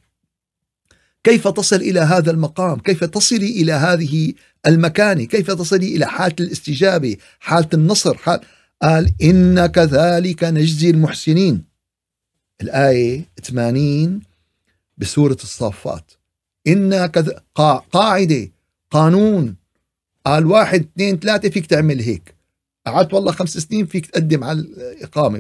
كيف 1.27 1.48
تصل 1.48 1.75
إلى 1.75 2.00
هذا 2.00 2.31
المقام؟ 2.31 2.79
كيف 2.79 3.03
تصلي 3.03 3.62
إلى 3.62 3.72
هذه 3.72 4.34
المكانة 4.67 5.24
كيف 5.24 5.51
تصلي 5.51 5.96
إلى 5.96 6.05
حالة 6.05 6.36
الاستجابة 6.39 7.17
حالة 7.39 7.69
النصر؟ 7.74 8.17
حال 8.17 8.39
قال 8.81 9.13
إن 9.24 9.65
كذلك 9.65 10.43
نجزي 10.43 10.89
المحسنين. 10.89 11.63
الآية 12.62 13.25
80 13.43 14.22
بسورة 14.98 15.38
الصافات. 15.43 16.12
إن 16.67 17.05
كذا 17.05 17.41
قاعدة 17.91 18.51
قانون. 18.91 19.55
قال 20.25 20.46
واحد 20.46 20.88
اثنين 20.93 21.19
ثلاثة 21.19 21.50
فيك 21.50 21.65
تعمل 21.65 22.00
هيك. 22.00 22.36
قعدت 22.86 23.13
والله 23.13 23.31
خمس 23.31 23.57
سنين 23.57 23.86
فيك 23.86 24.05
تقدم 24.05 24.43
على 24.43 24.60
الإقامة. 24.60 25.39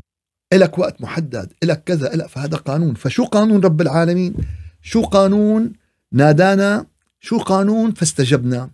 إلك 0.53 0.79
وقت 0.79 1.01
محدد 1.01 1.53
إلك 1.63 1.83
كذا 1.83 2.13
إلك 2.13 2.27
فهذا 2.27 2.57
قانون. 2.57 2.93
فشو 2.93 3.25
قانون 3.25 3.61
رب 3.61 3.81
العالمين؟ 3.81 4.33
شو 4.91 5.01
قانون 5.01 5.73
نادانا؟ 6.11 6.85
شو 7.19 7.37
قانون 7.37 7.91
فاستجبنا؟ 7.91 8.69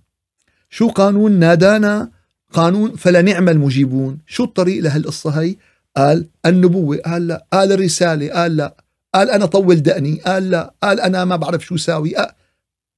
شو 0.69 0.87
قانون 0.87 1.31
نادانا؟ 1.31 2.11
قانون 2.51 2.95
فلنعم 2.95 3.49
المجيبون. 3.49 4.17
شو 4.27 4.43
الطريق 4.43 4.83
لهالقصة 4.83 5.29
هي؟ 5.29 5.55
قال 5.97 6.27
النبوة 6.45 6.97
قال 6.97 7.27
لا. 7.27 7.47
قال 7.53 7.71
الرسالة 7.71 8.29
قال 8.33 8.57
لا. 8.57 8.77
قال 9.15 9.29
أنا 9.29 9.45
طول 9.45 9.75
دقني 9.75 10.21
قال 10.21 10.49
لا. 10.49 10.73
قال 10.83 10.99
أنا 10.99 11.25
ما 11.25 11.35
بعرف 11.35 11.65
شو 11.65 11.77
ساوي. 11.77 12.15
قال 12.15 12.31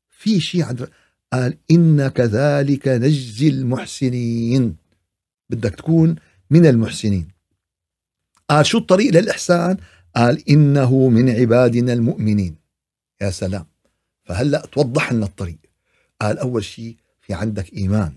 في 0.09 0.39
شيء 0.39 0.63
عند 0.63 0.89
قال 1.33 1.57
إن 1.71 2.07
كذلك 2.07 2.87
نجزي 2.87 3.47
المحسنين. 3.47 4.75
بدك 5.49 5.75
تكون 5.75 6.15
من 6.49 6.65
المحسنين. 6.65 7.27
قال 8.49 8.65
شو 8.65 8.77
الطريق 8.77 9.13
للإحسان؟ 9.13 9.77
قال 10.15 10.49
إنه 10.49 11.09
من 11.09 11.29
عبادنا 11.29 11.93
المؤمنين. 11.93 12.64
يا 13.21 13.29
سلام. 13.29 13.65
فهلأ 14.23 14.65
توضح 14.71 15.13
لنا 15.13 15.25
الطريق. 15.25 15.57
قال 16.21 16.39
أول 16.39 16.63
شيء 16.63 16.95
في 17.21 17.33
عندك 17.33 17.73
إيمان. 17.73 18.13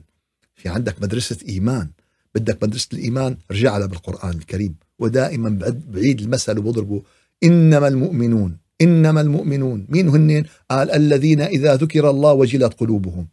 في 0.54 0.68
عندك 0.68 1.02
مدرسة 1.02 1.38
إيمان. 1.48 1.90
بدك 2.34 2.62
مدرسة 2.62 2.88
الإيمان 2.92 3.36
ارجع 3.50 3.78
لها 3.78 3.86
بالقرآن 3.86 4.30
الكريم. 4.30 4.76
ودائما 4.98 5.58
بعيد 5.88 6.20
المثل 6.20 6.58
وبضربه. 6.58 7.02
إنما 7.44 7.88
المؤمنون 7.88 8.58
إنما 8.80 9.20
المؤمنون. 9.20 9.86
مين 9.88 10.08
هن 10.08 10.44
قال 10.70 10.90
الذين 10.90 11.40
إذا 11.40 11.76
ذكر 11.76 12.10
الله 12.10 12.32
وجلت 12.32 12.74
قلوبهم. 12.74 13.28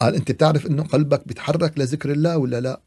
قال 0.00 0.14
أنت 0.14 0.32
بتعرف 0.32 0.66
أنه 0.66 0.82
قلبك 0.82 1.28
بيتحرك 1.28 1.78
لذكر 1.78 2.12
الله 2.12 2.38
ولا 2.38 2.60
لا؟ 2.60 2.80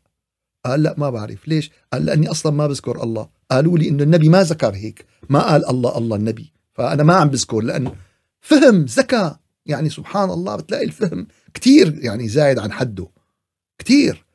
قال 0.66 0.84
لا 0.84 0.96
ما 0.98 1.10
بعرف. 1.10 1.48
ليش؟ 1.48 1.72
قال 1.94 2.06
لأني 2.06 2.32
أصلا 2.32 2.52
ما 2.52 2.68
بذكر 2.68 3.04
الله. 3.04 3.30
قالوا 3.52 3.78
لي 3.78 3.90
أنه 3.90 4.04
النبي 4.04 4.30
ما 4.30 4.44
ذكر 4.44 4.76
هيك. 4.76 5.06
ما 5.30 5.40
قال 5.40 5.70
الله 5.70 5.98
الله 5.98 6.16
النبي. 6.16 6.54
فأنا 6.74 7.04
ما 7.04 7.14
عم 7.14 7.30
بذكر 7.30 7.62
لأن 7.62 7.92
فهم 8.42 8.86
ذكاء. 8.86 9.40
يعني 9.66 9.90
سبحان 9.90 10.30
الله 10.30 10.56
بتلاقي 10.56 10.86
الفهم 10.86 11.28
كتير 11.54 12.00
يعني 12.00 12.28
زايد 12.28 12.60
عن 12.60 12.72
حده. 12.72 13.08
كتير. 13.78 14.26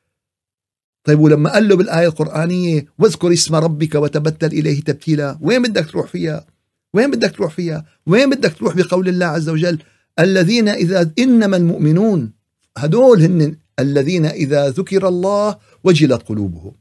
طيب 1.05 1.21
ولما 1.21 1.53
قال 1.53 1.69
له 1.69 1.77
بالآية 1.77 2.07
القرآنية 2.07 2.87
واذكر 2.99 3.33
اسم 3.33 3.55
ربك 3.55 3.95
وتبتل 3.95 4.47
إليه 4.47 4.81
تبتيلا. 4.81 5.39
وين 5.41 5.63
بدك 5.63 5.91
تروح 5.91 6.07
فيها؟ 6.07 6.47
وين 6.95 7.11
بدك 7.11 7.31
تروح 7.31 7.55
فيها؟ 7.55 7.85
وين 8.07 8.31
بدك 8.31 8.55
تروح 8.55 8.77
بقول 8.77 9.09
الله 9.09 9.27
عز 9.27 9.49
وجل؟ 9.49 9.79
الذين 10.19 10.69
إذا 10.69 11.11
إنما 11.19 11.57
المؤمنون 11.57 12.33
هدول 12.79 13.23
هن 13.23 13.57
الذين 13.79 14.27
إذا 14.27 14.69
ذكر 14.69 15.09
الله 15.09 15.59
وجلت 15.85 16.23
قلوبهم. 16.23 16.73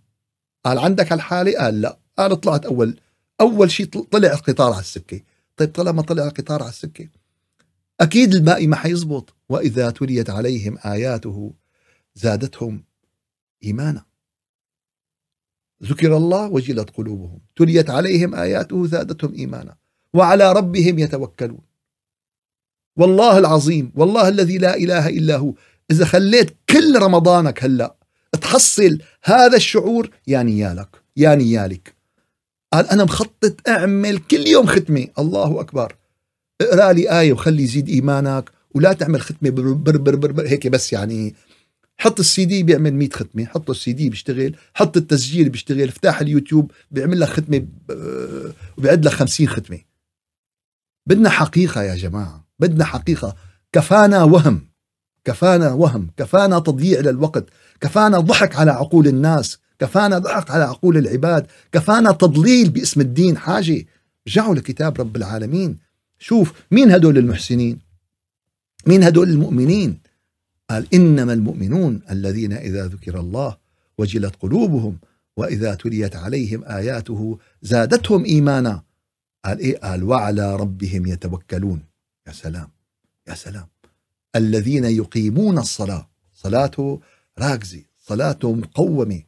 قال 0.65 0.79
عندك 0.79 1.11
هالحالة؟ 1.11 1.57
قال 1.59 1.81
لا. 1.81 1.99
قال 2.17 2.41
طلعت 2.41 2.65
أول 2.65 2.99
أول 3.41 3.71
شيء 3.71 3.85
طلع 3.85 4.33
القطار 4.33 4.71
على 4.71 4.81
السكة 4.81 5.21
طيب 5.57 5.71
طالما 5.71 6.01
طلع 6.01 6.23
القطار 6.23 6.61
على 6.61 6.69
السكة. 6.69 7.09
أكيد 7.99 8.33
الباقي 8.33 8.67
ما 8.67 8.75
حيزبط 8.75 9.35
وإذا 9.49 9.89
تليت 9.89 10.29
عليهم 10.29 10.77
آياته 10.85 11.53
زادتهم 12.15 12.83
إيمانا. 13.63 14.05
ذكر 15.83 16.17
الله 16.17 16.47
وجلت 16.49 16.89
قلوبهم. 16.89 17.39
تليت 17.55 17.89
عليهم 17.89 18.35
آياته 18.35 18.87
زادتهم 18.87 19.33
إيمانا. 19.33 19.77
وعلى 20.13 20.53
ربهم 20.53 20.99
يتوكلون. 20.99 21.61
والله 22.95 23.37
العظيم 23.37 23.91
والله 23.95 24.27
الذي 24.27 24.57
لا 24.57 24.75
إله 24.75 25.09
إلا 25.09 25.37
هو. 25.37 25.53
إذا 25.91 26.05
خليت 26.05 26.57
كل 26.69 26.99
رمضانك 26.99 27.63
هلأ 27.63 27.95
تحصل 28.41 28.99
هذا 29.23 29.55
الشعور 29.57 30.09
يا 30.27 30.43
نيالك 30.43 31.01
يا 31.17 31.35
نيالك. 31.35 31.96
قال 32.73 32.89
أنا 32.89 33.03
مخطط 33.03 33.69
أعمل 33.69 34.17
كل 34.17 34.47
يوم 34.47 34.65
ختمة. 34.67 35.08
الله 35.19 35.62
أكبر. 35.62 35.95
اقرأ 36.62 36.93
لي 36.93 37.19
آية 37.19 37.34
وخلي 37.34 37.63
يزيد 37.63 37.89
إيمانك 37.89 38.51
ولا 38.75 38.93
تعمل 38.93 39.21
ختمة 39.21 39.49
بر 39.49 39.73
بر 39.73 39.97
بر, 39.97 40.15
بر, 40.15 40.32
بر 40.32 40.47
هيك 40.47 40.67
بس 40.67 40.93
يعني. 40.93 41.36
حط 41.99 42.19
السي 42.19 42.45
دي 42.45 42.63
بيعمل 42.63 42.93
100 42.93 43.10
ختمة 43.10 43.45
حط 43.45 43.69
السي 43.69 43.93
دي 43.93 44.10
بيشتغل 44.10 44.56
حط 44.73 44.97
التسجيل 44.97 45.49
بيشتغل 45.49 45.88
افتح 45.88 46.21
اليوتيوب 46.21 46.71
بيعمل 46.91 47.19
لك 47.19 47.27
ختمة 47.30 47.67
وبيعد 48.77 49.06
لك 49.06 49.12
50 49.12 49.47
ختمة. 49.47 49.80
بدنا 51.06 51.30
حقيقة 51.30 51.84
يا 51.84 51.95
جماعة 51.95 52.47
بدنا 52.60 52.86
حقيقة. 52.86 53.36
كفانا 53.71 54.23
وهم 54.23 54.67
كفانا 55.25 55.71
وهم 55.71 56.10
كفانا 56.17 56.60
تضييع 56.60 56.99
للوقت 56.99 57.45
كفانا 57.82 58.19
ضحك 58.19 58.56
على 58.56 58.71
عقول 58.71 59.08
الناس. 59.08 59.58
كفانا 59.79 60.17
ضحك 60.17 60.51
على 60.51 60.63
عقول 60.63 60.97
العباد 60.97 61.47
كفانا 61.71 62.11
تضليل 62.11 62.69
باسم 62.69 63.01
الدين 63.01 63.37
حاجة. 63.37 63.85
رجعوا 64.27 64.55
لكتاب 64.55 65.01
رب 65.01 65.15
العالمين. 65.15 65.77
شوف 66.19 66.53
مين 66.71 66.91
هدول 66.91 67.17
المحسنين؟ 67.17 67.79
مين 68.87 69.03
هدول 69.03 69.29
المؤمنين؟ 69.29 69.99
قال 70.69 70.87
إنما 70.93 71.33
المؤمنون 71.33 72.01
الذين 72.11 72.53
إذا 72.53 72.87
ذكر 72.87 73.19
الله 73.19 73.57
وجلت 73.97 74.35
قلوبهم 74.35 74.97
وإذا 75.37 75.75
تليت 75.75 76.15
عليهم 76.15 76.63
آياته 76.63 77.39
زادتهم 77.61 78.25
إيمانا. 78.25 78.83
قال 79.45 79.59
إيه؟ 79.59 79.77
قال 79.77 80.03
وعلى 80.03 80.55
ربهم 80.55 81.05
يتوكلون. 81.05 81.83
يا 82.27 82.31
سلام 82.31 82.67
يا 83.27 83.35
سلام. 83.35 83.67
الذين 84.35 84.85
يقيمون 84.85 85.57
الصلاة 85.57 86.09
صلاته 86.33 87.01
راكزة 87.39 87.81
صلاته 87.97 88.53
مقومة. 88.53 89.21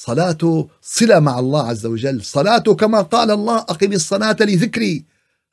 صلاته 0.00 0.68
صلة 0.80 1.20
مع 1.20 1.38
الله 1.38 1.68
عز 1.68 1.86
وجل. 1.86 2.22
صلاته 2.22 2.74
كما 2.74 3.00
قال 3.00 3.30
الله 3.30 3.58
أقم 3.58 3.92
الصلاة 3.92 4.36
لذكري. 4.40 5.04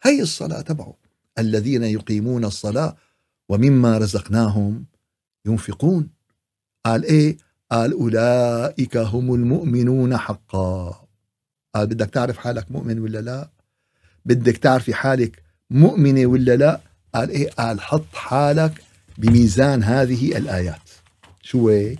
هي 0.03 0.21
الصلاة 0.21 0.61
تبعه. 0.61 0.93
الذين 1.39 1.83
يقيمون 1.83 2.45
الصلاة 2.45 2.95
ومما 3.49 3.97
رزقناهم 3.97 4.85
ينفقون. 5.45 6.09
قال 6.85 7.03
إيه؟ 7.03 7.37
قال 7.71 7.93
أولئك 7.93 8.97
هم 8.97 9.33
المؤمنون 9.33 10.17
حقا. 10.17 11.07
قال 11.75 11.87
بدك 11.87 12.09
تعرف 12.09 12.37
حالك 12.37 12.71
مؤمن 12.71 12.99
ولا 12.99 13.21
لا؟ 13.21 13.49
بدك 14.25 14.57
تعرفي 14.57 14.93
حالك 14.93 15.43
مؤمنة 15.69 16.25
ولا 16.25 16.55
لا؟ 16.55 16.81
قال 17.15 17.29
إيه؟ 17.29 17.49
قال 17.49 17.81
حط 17.81 18.13
حالك 18.13 18.83
بميزان 19.17 19.83
هذه 19.83 20.37
الآيات. 20.37 20.89
شو 21.41 21.91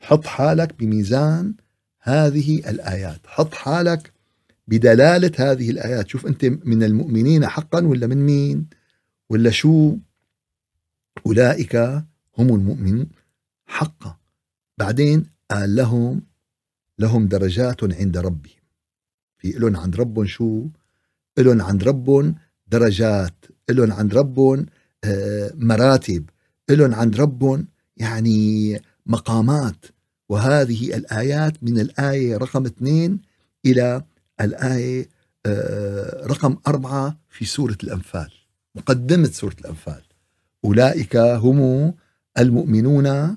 حط 0.00 0.26
حالك 0.26 0.74
بميزان 0.78 1.54
هذه 2.08 2.58
الآيات. 2.70 3.20
حط 3.26 3.54
حالك 3.54 4.12
بدلالة 4.68 5.32
هذه 5.38 5.70
الآيات. 5.70 6.08
شوف 6.08 6.26
أنت 6.26 6.44
من 6.44 6.82
المؤمنين 6.82 7.46
حقا 7.46 7.86
ولا 7.86 8.06
من 8.06 8.26
مين؟ 8.26 8.66
ولا 9.30 9.50
شو؟ 9.50 9.96
أولئك 11.26 11.76
هم 12.38 12.54
المؤمنون 12.54 13.06
حقا. 13.66 14.16
بعدين 14.78 15.26
قال 15.50 15.76
لهم 15.76 16.22
لهم 16.98 17.28
درجات 17.28 17.94
عند 18.00 18.18
ربهم. 18.18 18.62
في 19.38 19.50
لهم 19.50 19.76
عند 19.76 19.96
ربهم 19.96 20.26
شو؟ 20.26 20.66
لهم 21.38 21.62
عند 21.62 21.84
ربهم 21.84 22.34
درجات. 22.68 23.44
لهم 23.70 23.92
عند 23.92 24.14
ربهم 24.14 24.66
آه، 25.04 25.52
مراتب. 25.54 26.30
لهم 26.70 26.94
عند 26.94 27.16
ربهم 27.20 27.66
يعني 27.96 28.80
مقامات. 29.06 29.97
وهذه 30.28 30.96
الآيات 30.96 31.62
من 31.62 31.80
الآية 31.80 32.36
رقم 32.36 32.66
اثنين 32.66 33.18
إلى 33.66 34.02
الآية 34.40 35.08
آه، 35.46 36.26
رقم 36.26 36.56
أربعة 36.66 37.16
في 37.30 37.44
سورة 37.44 37.76
الأنفال 37.82 38.30
مقدمة 38.74 39.26
سورة 39.26 39.56
الأنفال. 39.60 40.02
أولئك 40.64 41.16
هم 41.16 41.94
المؤمنون 42.38 43.36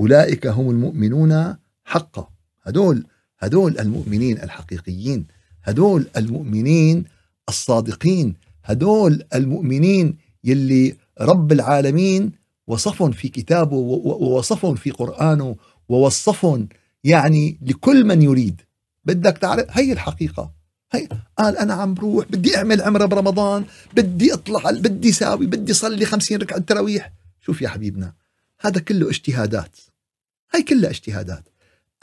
أولئك 0.00 0.46
هم 0.46 0.70
المؤمنون 0.70 1.56
حقا. 1.84 2.28
هدول 2.62 3.06
هدول 3.38 3.78
المؤمنين 3.78 4.42
الحقيقيين 4.42 5.26
هدول 5.62 6.06
المؤمنين 6.16 7.04
الصادقين 7.48 8.34
هدول 8.64 9.22
المؤمنين 9.34 10.16
يلي 10.44 10.96
رب 11.20 11.52
العالمين 11.52 12.32
وصفهم 12.66 13.10
في 13.10 13.28
كتابه 13.28 13.76
ووصفهم 13.76 14.74
في 14.74 14.90
قرآنه 14.90 15.56
ووصفهم 15.88 16.68
يعني 17.04 17.58
لكل 17.62 18.04
من 18.04 18.22
يريد. 18.22 18.60
بدك 19.04 19.38
تعرف 19.38 19.66
هي 19.70 19.92
الحقيقة. 19.92 20.52
هي 20.92 21.08
قال 21.38 21.58
أنا 21.58 21.74
عم 21.74 21.94
بروح 21.94 22.26
بدي 22.26 22.56
أعمل 22.56 22.82
عمرة 22.82 23.06
برمضان 23.06 23.64
بدي 23.94 24.34
أطلع 24.34 24.70
بدي 24.70 25.12
ساوي 25.12 25.46
بدي 25.46 25.72
صلي 25.72 26.04
خمسين 26.04 26.38
ركعة 26.40 26.58
تراويح. 26.58 27.12
شوف 27.40 27.62
يا 27.62 27.68
حبيبنا 27.68 28.12
هذا 28.60 28.80
كله 28.80 29.10
اجتهادات. 29.10 29.76
هي 30.54 30.62
كلها 30.62 30.90
اجتهادات. 30.90 31.48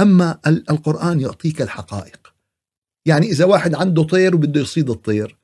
أما 0.01 0.39
القرآن 0.47 1.19
يعطيك 1.19 1.61
الحقائق. 1.61 2.33
يعني 3.05 3.27
إذا 3.27 3.45
واحد 3.45 3.75
عنده 3.75 4.03
طير 4.03 4.35
وبده 4.35 4.61
يصيد 4.61 4.89
الطير 4.89 5.37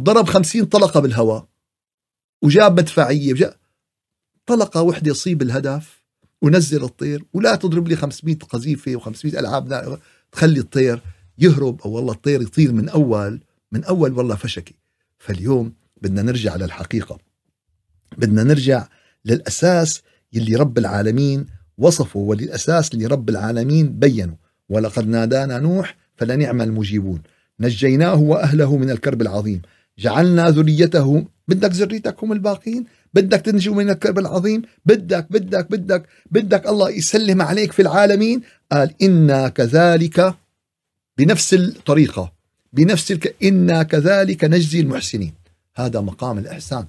ضرب 0.00 0.26
خمسين 0.26 0.64
طلقة 0.64 1.00
بالهواء 1.00 1.46
وجاب 2.42 2.80
مدفعية 2.80 3.32
وجاب 3.32 3.54
طلقة 4.46 4.82
وحدة 4.82 5.10
يصيب 5.10 5.42
الهدف 5.42 6.01
ونزل 6.42 6.84
الطير 6.84 7.24
ولا 7.32 7.56
تضرب 7.56 7.88
لي 7.88 7.96
500 7.96 8.36
قذيفة 8.36 9.00
و500 9.00 9.24
ألعاب 9.24 9.98
تخلي 10.32 10.60
الطير 10.60 11.00
يهرب 11.38 11.80
أو 11.82 11.90
والله 11.90 12.12
الطير 12.12 12.42
يطير 12.42 12.72
من 12.72 12.88
أول 12.88 13.40
من 13.72 13.84
أول 13.84 14.12
والله 14.12 14.34
فشكي 14.34 14.74
فاليوم 15.18 15.72
بدنا 16.02 16.22
نرجع 16.22 16.56
للحقيقة. 16.56 17.18
بدنا 18.18 18.42
نرجع 18.42 18.88
للأساس 19.24 20.02
يلي 20.32 20.56
رب 20.56 20.78
العالمين 20.78 21.46
وصفه 21.78 22.20
وللأساس 22.20 22.94
اللي 22.94 23.06
رب 23.06 23.28
العالمين 23.28 23.98
بينه. 23.98 24.36
ولقد 24.68 25.08
نادانا 25.08 25.58
نوح 25.58 25.96
فلنعم 26.16 26.62
المجيبون. 26.62 27.22
نجيناه 27.60 28.20
وأهله 28.20 28.76
من 28.76 28.90
الكرب 28.90 29.22
العظيم. 29.22 29.62
جعلنا 29.98 30.50
ذريته 30.50 31.26
بدك 31.48 31.70
ذريتك 31.72 32.24
هم 32.24 32.32
الباقين؟ 32.32 32.84
بدك 33.14 33.40
تنجو 33.40 33.74
من 33.74 33.90
الكرب 33.90 34.18
العظيم؟ 34.18 34.62
بدك 34.84 35.26
بدك 35.30 35.70
بدك 35.70 36.06
بدك 36.30 36.66
الله 36.66 36.90
يسلم 36.90 37.42
عليك 37.42 37.72
في 37.72 37.82
العالمين. 37.82 38.42
قال 38.72 38.94
إنا 39.02 39.48
كذلك 39.48 40.34
بنفس 41.18 41.54
الطريقة 41.54 42.32
بنفس 42.72 43.12
الك... 43.12 43.36
إنا 43.42 43.82
كذلك 43.82 44.44
نجزي 44.44 44.80
المحسنين. 44.80 45.34
هذا 45.76 46.00
مقام 46.00 46.38
الإحسان. 46.38 46.86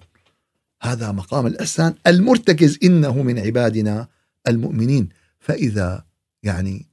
هذا 0.81 1.11
مقام 1.11 1.47
الإحسان 1.47 1.93
المرتكز 2.07 2.77
إنه 2.83 3.23
من 3.23 3.39
عبادنا 3.39 4.07
المؤمنين. 4.47 5.09
فإذا 5.39 6.03
يعني 6.43 6.85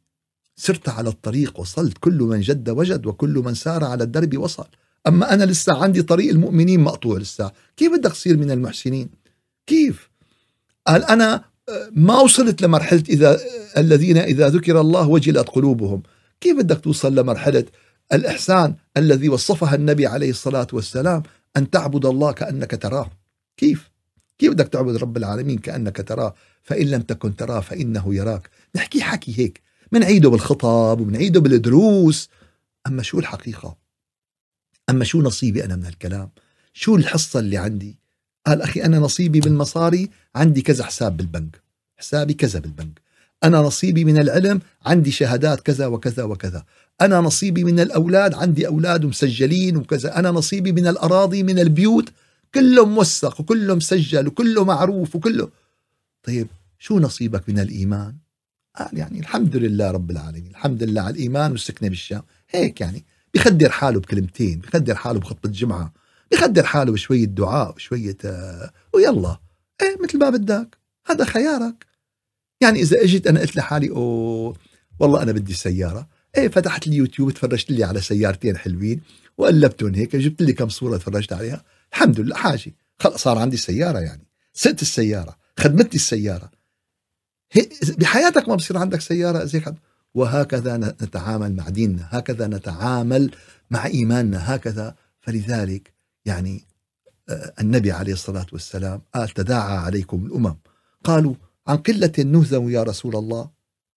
سرت 0.57 0.89
على 0.89 1.09
الطريق 1.09 1.61
وصلت 1.61 1.99
كل 1.99 2.19
من 2.19 2.41
جد 2.41 2.71
وجد 2.71 3.07
وكل 3.07 3.43
من 3.45 3.55
سار 3.55 3.85
على 3.85 4.05
الدرب 4.05 4.39
وصل. 4.39 4.67
أما 5.07 5.35
أنا 5.35 5.45
لسه 5.45 5.83
عندي 5.83 6.03
طريق 6.03 6.31
المؤمنين 6.31 6.81
مقطوع 6.81 7.19
لسه. 7.19 7.53
كيف 7.77 7.93
بدك 7.93 8.13
تصير 8.13 8.37
من 8.37 8.51
المحسنين؟ 8.51 9.20
كيف؟ 9.71 10.11
قال 10.87 11.05
أنا 11.05 11.45
آه، 11.69 11.91
ما 11.93 12.21
وصلت 12.21 12.63
لمرحلة 12.63 13.05
إذا 13.09 13.35
آه، 13.35 13.81
الذين 13.81 14.19
إذا 14.19 14.49
ذكر 14.49 14.81
الله 14.81 15.09
وجلت 15.09 15.49
قلوبهم. 15.49 16.03
كيف 16.41 16.57
بدك 16.57 16.81
توصل 16.81 17.15
لمرحلة 17.15 17.65
الإحسان 18.13 18.75
الذي 18.97 19.29
وصفها 19.29 19.75
النبي 19.75 20.07
عليه 20.07 20.31
الصلاة 20.31 20.67
والسلام 20.73 21.23
أن 21.57 21.71
تعبد 21.71 22.07
الله 22.07 22.33
كأنك 22.33 22.83
تراه؟ 22.83 23.11
كيف؟ 23.57 23.91
كيف 24.39 24.53
بدك 24.53 24.69
تعبد 24.69 24.97
رب 24.97 25.17
العالمين 25.17 25.59
كأنك 25.59 26.09
تراه؟ 26.09 26.35
فإن 26.63 26.87
لم 26.87 27.03
تكن 27.03 27.37
تراه 27.37 27.61
فإنه 27.61 28.15
يراك. 28.15 28.51
نحكي 28.77 29.03
حكي 29.03 29.39
هيك. 29.39 29.63
منعيده 29.93 30.31
بالخطب 30.31 31.01
ومنعيده 31.01 31.41
بالدروس. 31.41 32.29
أما 32.87 33.03
شو 33.03 33.19
الحقيقة؟ 33.19 33.77
أما 34.91 35.05
شو 35.05 35.23
نصيبي 35.23 35.65
أنا 35.65 35.77
من 35.77 35.85
هالكلام 35.85 36.31
شو 36.73 36.97
الحصة 36.97 37.41
اللي 37.41 37.57
عندي؟ 37.57 38.00
قال 38.47 38.63
أخي 38.63 38.83
أنا 38.85 38.99
نصيبي 38.99 39.41
بالمصاري. 39.41 40.11
عندي 40.35 40.63
كذا 40.63 40.85
حساب 40.85 41.17
بالبنك. 41.17 41.63
حسابي 41.97 42.35
كذا 42.35 42.59
بالبنك. 42.59 43.01
أنا 43.45 43.59
نصيبي 43.59 44.05
من 44.05 44.19
العلم. 44.19 44.61
عندي 44.87 45.11
شهادات 45.11 45.61
كذا 45.61 45.87
وكذا 45.87 46.23
وكذا. 46.23 46.65
أنا 47.01 47.21
نصيبي 47.21 47.65
من 47.65 47.81
الأولاد. 47.81 48.35
عندي 48.35 48.67
أولاد 48.67 49.05
مسجلين 49.05 49.77
وكذا. 49.77 50.19
أنا 50.19 50.31
نصيبي 50.31 50.73
من 50.73 50.87
الأراضي 50.87 51.43
من 51.43 51.59
البيوت. 51.59 52.09
كله 52.55 52.87
موثق 52.87 53.41
وكله 53.41 53.75
مسجل 53.75 54.27
وكله 54.27 54.65
معروف 54.65 55.17
وكله. 55.17 55.49
طيب 56.23 56.49
شو 56.79 56.99
نصيبك 56.99 57.49
من 57.49 57.59
الإيمان؟ 57.59 58.17
قال 58.79 58.99
يعني 58.99 59.21
الحمد 59.21 59.57
لله 59.57 59.91
رب 59.91 60.11
العالمين. 60.11 60.51
الحمد 60.51 60.83
لله 60.83 61.03
على 61.03 61.15
الإيمان 61.15 61.51
والسكنة 61.51 61.89
بالشام. 61.89 62.23
هيك 62.49 62.81
يعني. 62.81 63.05
بخدر 63.35 63.71
حاله 63.71 64.01
بكلمتين 64.01 64.59
بخدر 64.59 64.95
حاله 64.95 65.21
بخطبة 65.21 65.51
جمعة. 65.51 65.93
بخدر 66.33 66.65
حاله 66.65 66.93
بشوية 66.93 67.25
دعاء 67.25 67.75
وشوية 67.75 68.17
آه 68.25 68.71
ويلا 68.95 69.41
إيه 69.83 69.97
مثل 70.03 70.19
ما 70.19 70.31
بدك 70.31 70.79
هذا 71.07 71.25
خيارك. 71.25 71.87
يعني 72.61 72.81
إذا 72.81 73.03
إجيت 73.03 73.27
أنا 73.27 73.41
قلت 73.41 73.57
لحالي 73.57 73.91
أوه 73.91 74.57
والله 75.01 75.23
أنا 75.23 75.33
بدي 75.33 75.55
سيارة. 75.55 76.09
إيه 76.37 76.49
فتحت 76.49 76.87
لي 76.87 76.97
يوتيوب 76.97 77.31
تفرجت 77.31 77.71
لي 77.71 77.85
على 77.85 78.01
سيارتين 78.01 78.57
حلوين 78.57 79.01
وقلبتهم 79.39 79.95
هيك 79.95 80.17
جبت 80.17 80.43
لي 80.43 80.53
كم 80.53 80.69
صورة 80.69 80.97
تفرجت 80.97 81.33
عليها. 81.33 81.65
الحمد 81.93 82.21
لله 82.21 82.37
حاجة. 82.37 82.75
خلص 82.99 83.23
صار 83.23 83.39
عندي 83.39 83.57
سيارة 83.57 83.99
يعني. 83.99 84.27
سقت 84.53 84.83
السيارة 84.83 85.37
خدمتني 85.59 85.95
السيارة. 85.95 86.51
بحياتك 87.99 88.49
ما 88.49 88.55
بصير 88.55 88.79
عندك 88.79 89.01
سيارة 89.01 89.45
زي 89.45 89.61
حد 89.61 89.77
وهكذا 90.15 90.77
نتعامل 90.77 91.57
مع 91.57 91.69
ديننا 91.69 92.09
هكذا 92.11 92.47
نتعامل 92.47 93.31
مع 93.71 93.87
إيماننا 93.87 94.55
هكذا. 94.55 94.95
فلذلك 95.21 95.93
يعني 96.31 96.67
آه، 97.29 97.53
النبي 97.61 97.93
عليه 97.93 98.13
الصلاة 98.13 98.47
والسلام 98.53 99.03
قال 99.15 99.29
تداعى 99.29 99.77
عليكم 99.77 100.27
الأمم. 100.27 100.57
قالوا 101.05 101.35
عن 101.67 101.77
قلة 101.77 102.13
نهزم 102.19 102.69
يا 102.69 102.83
رسول 102.83 103.17
الله. 103.17 103.51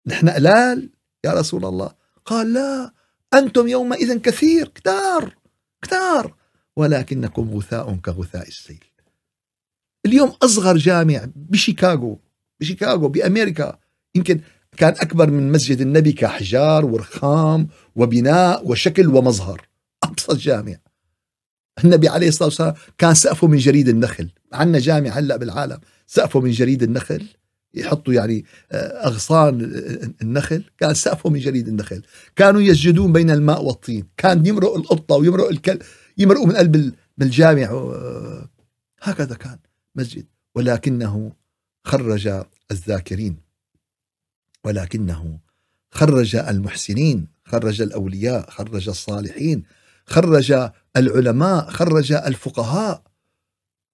نحن 0.08 0.30
قلال 0.30 0.90
يا 1.26 1.32
رسول 1.32 1.66
الله. 1.66 1.92
قال 2.26 2.54
لا 2.54 2.94
أنتم 3.34 3.68
يومئذ 3.68 4.18
كثير 4.18 4.68
كتار 4.68 5.36
كتار 5.82 6.36
ولكنكم 6.76 7.50
غثاء 7.56 7.96
كغثاء 7.96 8.48
السيل. 8.48 8.84
اليوم 10.06 10.30
أصغر 10.44 10.78
جامع 10.78 11.28
بشيكاغو 11.36 12.20
بشيكاغو 12.60 13.08
بأمريكا 13.08 13.80
يمكن 14.16 14.42
كان 14.78 14.94
أكبر 15.00 15.32
من 15.32 15.52
مسجد 15.52 15.82
النبي 15.82 16.12
كأحجار 16.12 16.86
ورخام 16.86 17.68
وبناء 17.96 18.68
وشكل 18.68 19.08
ومظهر 19.08 19.68
أبسط 20.04 20.36
جامع. 20.36 20.78
النبي 21.84 22.08
عليه 22.08 22.28
الصلاة 22.28 22.48
والسلام 22.48 22.74
كان 22.98 23.14
سقفه 23.14 23.48
من 23.48 23.58
جريد 23.58 23.90
النخل. 23.90 24.30
عندنا 24.54 24.80
جامع 24.80 25.10
هلأ 25.10 25.38
بالعالم 25.38 25.80
سقفه 26.08 26.40
من 26.40 26.52
جريد 26.52 26.84
النخل 26.84 27.28
يحطوا 27.74 28.14
يعني 28.14 28.46
آه، 28.72 29.08
أغصان 29.08 29.62
النخل 30.22 30.64
كان 30.78 30.94
سقفه 30.94 31.30
من 31.30 31.40
جريد 31.40 31.68
النخل. 31.68 32.02
كانوا 32.36 32.62
يسجدون 32.62 33.14
بين 33.14 33.32
الماء 33.32 33.64
والطين. 33.64 34.08
كان 34.18 34.46
يمرق 34.46 34.76
القطة 34.76 35.16
ويمرق 35.16 35.50
الكلب 35.50 35.82
يمرقوا 36.18 36.48
من 36.48 36.56
قلب 36.56 36.94
الجامع 37.22 37.66
آه، 37.66 38.50
هكذا 39.02 39.36
كان 39.36 39.58
مسجد. 39.96 40.26
ولكنه 40.56 41.32
خرج 41.86 42.44
الذاكرين. 42.72 43.38
ولكنه 44.66 45.40
خرج 45.92 46.36
المحسنين 46.36 47.28
خرج 47.46 47.82
الأولياء 47.82 48.50
خرج 48.50 48.90
الصالحين 48.90 49.64
خرج 50.06 50.70
العلماء 50.98 51.70
خرج 51.70 52.12
الفقهاء 52.12 53.04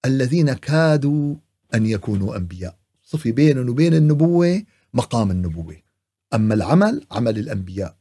الذين 0.04 0.52
كادوا 0.52 1.36
أن 1.74 1.86
يكونوا 1.86 2.36
أنبياء. 2.36 2.76
صفي 3.02 3.32
بينهم 3.32 3.68
وبين 3.68 3.94
النبوة 3.94 4.62
مقام 4.94 5.30
النبوة. 5.30 5.76
أما 6.34 6.54
العمل 6.54 7.06
عمل 7.10 7.38
الأنبياء. 7.38 7.96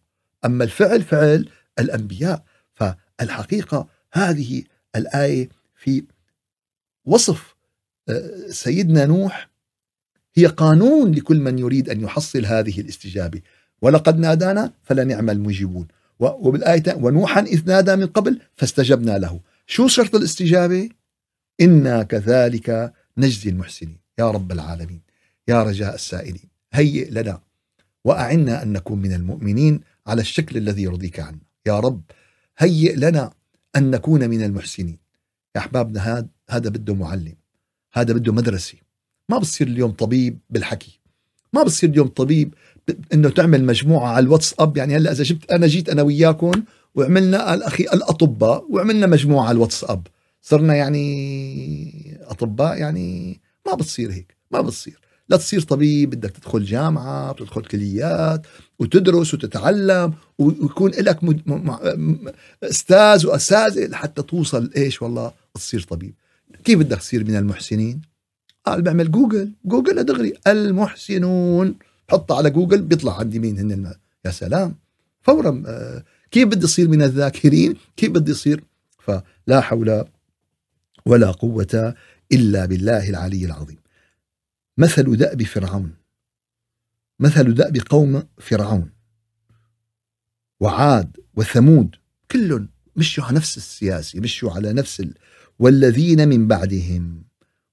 أما 0.46 0.64
الفعل 0.64 1.02
فعل 1.02 1.50
الأنبياء. 1.80 2.44
فالحقيقة 2.74 3.88
هذه 4.14 4.64
الآية 4.96 5.50
في 5.76 6.04
وصف 7.06 7.56
آه، 8.10 8.50
سيدنا 8.50 9.06
نوح 9.06 9.50
هي 10.36 10.46
قانون 10.46 11.12
لكل 11.12 11.40
من 11.40 11.60
يريد 11.60 11.90
أن 11.90 12.02
يحصل 12.02 12.46
هذه 12.46 12.82
الاستجابة. 12.82 13.42
ولقد 13.82 14.20
نادانا 14.20 14.74
فلنعم 14.84 15.30
المجيبون. 15.30 15.88
وبالآية 16.20 16.84
ونوحا 16.96 17.42
إذ 17.42 17.66
نادى 17.66 17.96
من 17.96 18.08
قبل 18.08 18.42
فاستجبنا 18.56 19.18
له. 19.18 19.40
شو 19.68 19.88
شرط 19.88 20.16
الاستجابة؟ 20.16 20.90
إنا 21.62 22.04
كذلك 22.04 22.94
نجزي 23.18 23.50
المحسنين. 23.50 23.98
يا 24.20 24.32
رب 24.32 24.52
العالمين 24.52 25.02
يا 25.48 25.64
رجاء 25.64 25.96
السائلين 25.96 26.50
هيئ 26.74 27.10
لنا 27.10 27.42
وأعنا 28.06 28.64
أن 28.64 28.74
نكون 28.74 29.00
من 29.00 29.14
المؤمنين 29.14 29.82
على 30.08 30.22
الشكل 30.22 30.58
الذي 30.58 30.84
يرضيك 30.84 31.20
عنا. 31.20 31.40
يا 31.66 31.80
رب 31.80 32.02
هيئ 32.58 32.96
لنا 32.96 33.34
أن 33.76 33.92
نكون 33.92 34.30
من 34.30 34.44
المحسنين. 34.44 34.98
يا 35.56 35.62
أحبابنا 35.62 36.00
هذا 36.00 36.28
هذا 36.50 36.70
بده 36.70 36.94
معلم 36.94 37.36
هذا 37.94 38.14
بده 38.14 38.34
مدرسة. 38.34 38.78
ما 39.30 39.38
بصير 39.38 39.68
اليوم 39.68 39.92
طبيب 39.92 40.40
بالحكي. 40.50 41.00
ما 41.54 41.64
بصير 41.64 41.90
اليوم 41.90 42.08
طبيب 42.08 42.54
إنه 43.14 43.30
تعمل 43.30 43.66
مجموعة 43.66 44.10
على 44.10 44.24
الواتساب. 44.24 44.78
يعني 44.78 44.98
هلأ 44.98 45.12
إذا 45.12 45.24
جبت 45.24 45.52
أنا 45.52 45.68
جيت 45.68 45.90
أنا 45.90 46.02
وياكم 46.02 46.52
وعملنا 46.96 47.54
الأخي 47.54 47.84
الأطباء 47.84 48.66
وعملنا 48.70 49.08
مجموعة 49.08 49.48
على 49.48 49.56
الواتساب. 49.56 50.08
صرنا 50.42 50.76
يعني 50.76 52.20
أطباء 52.28 52.78
يعني 52.78 53.40
ما 53.68 53.74
بتصير 53.74 54.12
هيك 54.12 54.38
ما 54.52 54.62
بتصير. 54.62 55.00
لا 55.30 55.38
تصير 55.38 55.62
طبيب 55.62 56.10
بدك 56.10 56.32
تدخل 56.32 56.64
جامعة 56.64 57.32
تدخل 57.32 57.62
كليات 57.62 58.42
وتدرس 58.80 59.34
وتتعلم 59.34 60.14
ويكون 60.40 60.92
لك 60.92 61.20
أستاذ 62.64 63.28
وأساتذة 63.28 63.88
لحتى 63.88 64.22
توصل 64.22 64.72
إيش؟ 64.78 65.02
والله 65.02 65.32
تصير 65.54 65.82
طبيب. 65.82 66.14
كيف 66.64 66.80
بدك 66.80 66.98
تصير 66.98 67.24
من 67.24 67.36
المحسنين؟ 67.36 68.02
قال 68.66 68.82
بعمل 68.82 69.12
جوجل. 69.12 69.52
جوجل 69.66 70.04
دغري. 70.04 70.34
المحسنون. 70.48 71.76
حطها 72.10 72.38
على 72.38 72.50
جوجل 72.50 72.82
بيطلع 72.82 73.20
عندي 73.20 73.40
مين 73.40 73.60
هن 73.60 73.96
يا 74.26 74.32
سلام. 74.32 74.76
فورا 75.22 75.64
آه، 75.68 76.04
كيف 76.32 76.48
بدي 76.48 76.66
أصير 76.66 76.88
من 76.88 77.02
الذاكرين؟ 77.02 77.76
كيف 77.98 78.12
بدي 78.12 78.32
أصير؟ 78.32 78.64
فلا 79.00 79.62
حول 79.62 80.06
ولا 81.06 81.32
قوة 81.32 81.96
إلا 82.32 82.66
بالله 82.66 83.10
العلي 83.10 83.46
العظيم. 83.46 83.78
مثل 84.78 85.18
دأب 85.18 85.44
فرعون. 85.44 85.94
مثل 87.20 87.54
دأب 87.54 87.78
قوم 87.90 88.24
فرعون. 88.38 88.90
وعاد 90.60 91.18
وثمود 91.36 91.96
كلهم 92.32 92.70
مشوا 92.96 93.24
على 93.24 93.36
نفس 93.36 93.58
السياسة 93.58 94.20
مشوا 94.20 94.52
على 94.52 94.74
نفس 94.74 95.00
ال... 95.00 95.14
والذين 95.60 96.28
من 96.28 96.48
بعدهم. 96.48 97.24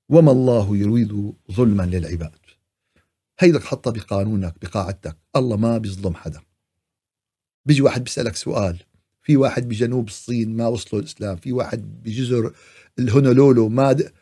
وما 0.09 0.33
الله 0.33 0.77
يريد 0.77 1.33
ظلما 1.53 1.83
للعباد. 1.83 2.46
هيدك 3.39 3.65
حطها 3.65 3.91
بقانونك 3.91 4.55
بقاعدتك. 4.63 5.17
الله 5.37 5.57
ما 5.57 5.79
بيظلم 5.79 6.15
حدا. 6.15 6.41
بيجي 7.67 7.83
واحد 7.83 8.05
بيسألك 8.05 8.37
سؤال 8.37 8.79
في 9.23 9.37
واحد 9.37 9.69
بجنوب 9.69 10.09
الصين 10.09 10.57
ما 10.57 10.67
وصلوا 10.67 11.03
الإسلام 11.03 11.37
في 11.37 11.53
واحد 11.53 12.03
بجزر 12.03 12.53
الهونولولو 12.99 13.69
ما 13.69 13.93
د... 13.93 14.13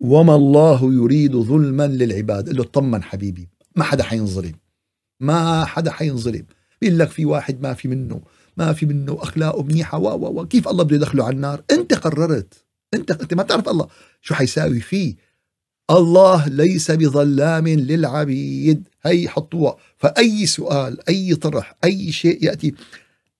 وما 0.00 0.34
الله 0.34 0.94
يريد 0.94 1.36
ظلما 1.36 1.86
للعباد. 1.86 2.46
قال 2.46 2.56
له 2.56 2.62
اطمن 2.62 3.02
حبيبي 3.02 3.48
ما 3.76 3.84
حدا 3.84 4.04
حينظلم. 4.04 4.54
ما 5.20 5.64
حدا 5.64 5.90
حينظلم. 5.90 6.46
بيقول 6.80 6.98
لك 6.98 7.08
في 7.08 7.24
واحد 7.24 7.62
ما 7.62 7.74
في 7.74 7.88
منه 7.88 8.22
ما 8.56 8.72
في 8.72 8.86
منه 8.86 9.18
أخلاقه 9.22 9.62
منيحة 9.62 9.98
و 9.98 10.40
و 10.40 10.46
كيف 10.46 10.68
الله 10.68 10.84
بده 10.84 10.96
يدخله 10.96 11.24
على 11.24 11.36
النار؟ 11.36 11.64
أنت 11.70 11.94
قررت. 11.94 12.66
أنت 12.94 13.10
أنت 13.10 13.34
ما 13.34 13.42
تعرف 13.42 13.68
الله. 13.68 13.88
شو 14.20 14.34
حيساوي 14.34 14.80
فيه؟ 14.80 15.27
الله 15.90 16.48
ليس 16.48 16.90
بظلام 16.90 17.68
للعبيد. 17.68 18.88
هي 19.02 19.28
حطوها. 19.28 19.76
فأي 19.96 20.46
سؤال 20.46 21.08
أي 21.08 21.34
طرح 21.34 21.74
أي 21.84 22.12
شيء 22.12 22.44
يأتي. 22.44 22.74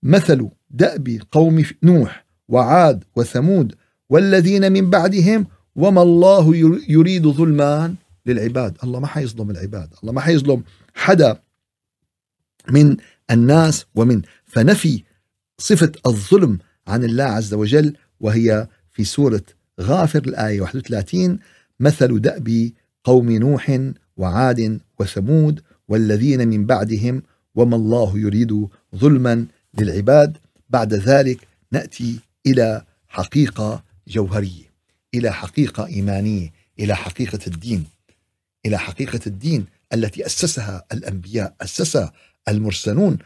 مثل 0.03 0.49
دأب 0.69 1.21
قوم 1.31 1.65
نوح 1.83 2.25
وعاد 2.47 3.03
وثمود 3.15 3.75
والذين 4.09 4.71
من 4.71 4.89
بعدهم 4.89 5.47
وما 5.75 6.01
الله 6.01 6.55
يريد 6.89 7.27
ظلما 7.27 7.95
للعباد. 8.25 8.77
الله 8.83 8.99
ما 8.99 9.07
حيظلم 9.07 9.51
العباد. 9.51 9.93
الله 10.01 10.13
ما 10.13 10.21
حيظلم 10.21 10.63
حدا 10.93 11.39
من 12.69 12.97
الناس 13.31 13.85
ومن. 13.95 14.21
فنفي 14.45 15.03
صفة 15.57 15.91
الظلم 16.07 16.59
عن 16.87 17.03
الله 17.03 17.23
عز 17.23 17.53
وجل 17.53 17.93
وهي 18.19 18.67
في 18.91 19.03
سورة 19.03 19.41
غافر 19.81 20.19
الآية 20.19 20.61
31 20.61 21.39
مثل 21.79 22.21
دأب 22.21 22.71
قوم 23.03 23.31
نوح 23.31 23.79
وعاد 24.17 24.79
وثمود 24.99 25.61
والذين 25.87 26.47
من 26.47 26.65
بعدهم 26.65 27.23
وما 27.55 27.75
الله 27.75 28.19
يريد 28.19 28.67
ظلما 28.95 29.45
للعباد. 29.79 30.37
بعد 30.69 30.93
ذلك 30.93 31.47
نأتي 31.71 32.19
إلى 32.45 32.85
حقيقة 33.07 33.83
جوهرية 34.07 34.69
إلى 35.13 35.33
حقيقة 35.33 35.85
إيمانية 35.85 36.51
إلى 36.79 36.95
حقيقة 36.95 37.39
الدين 37.47 37.85
إلى 38.65 38.77
حقيقة 38.77 39.19
الدين 39.27 39.65
التي 39.93 40.25
أسسها 40.25 40.85
الأنبياء 40.93 41.55
اسسها 41.61 42.13
المرسلون 42.47 43.17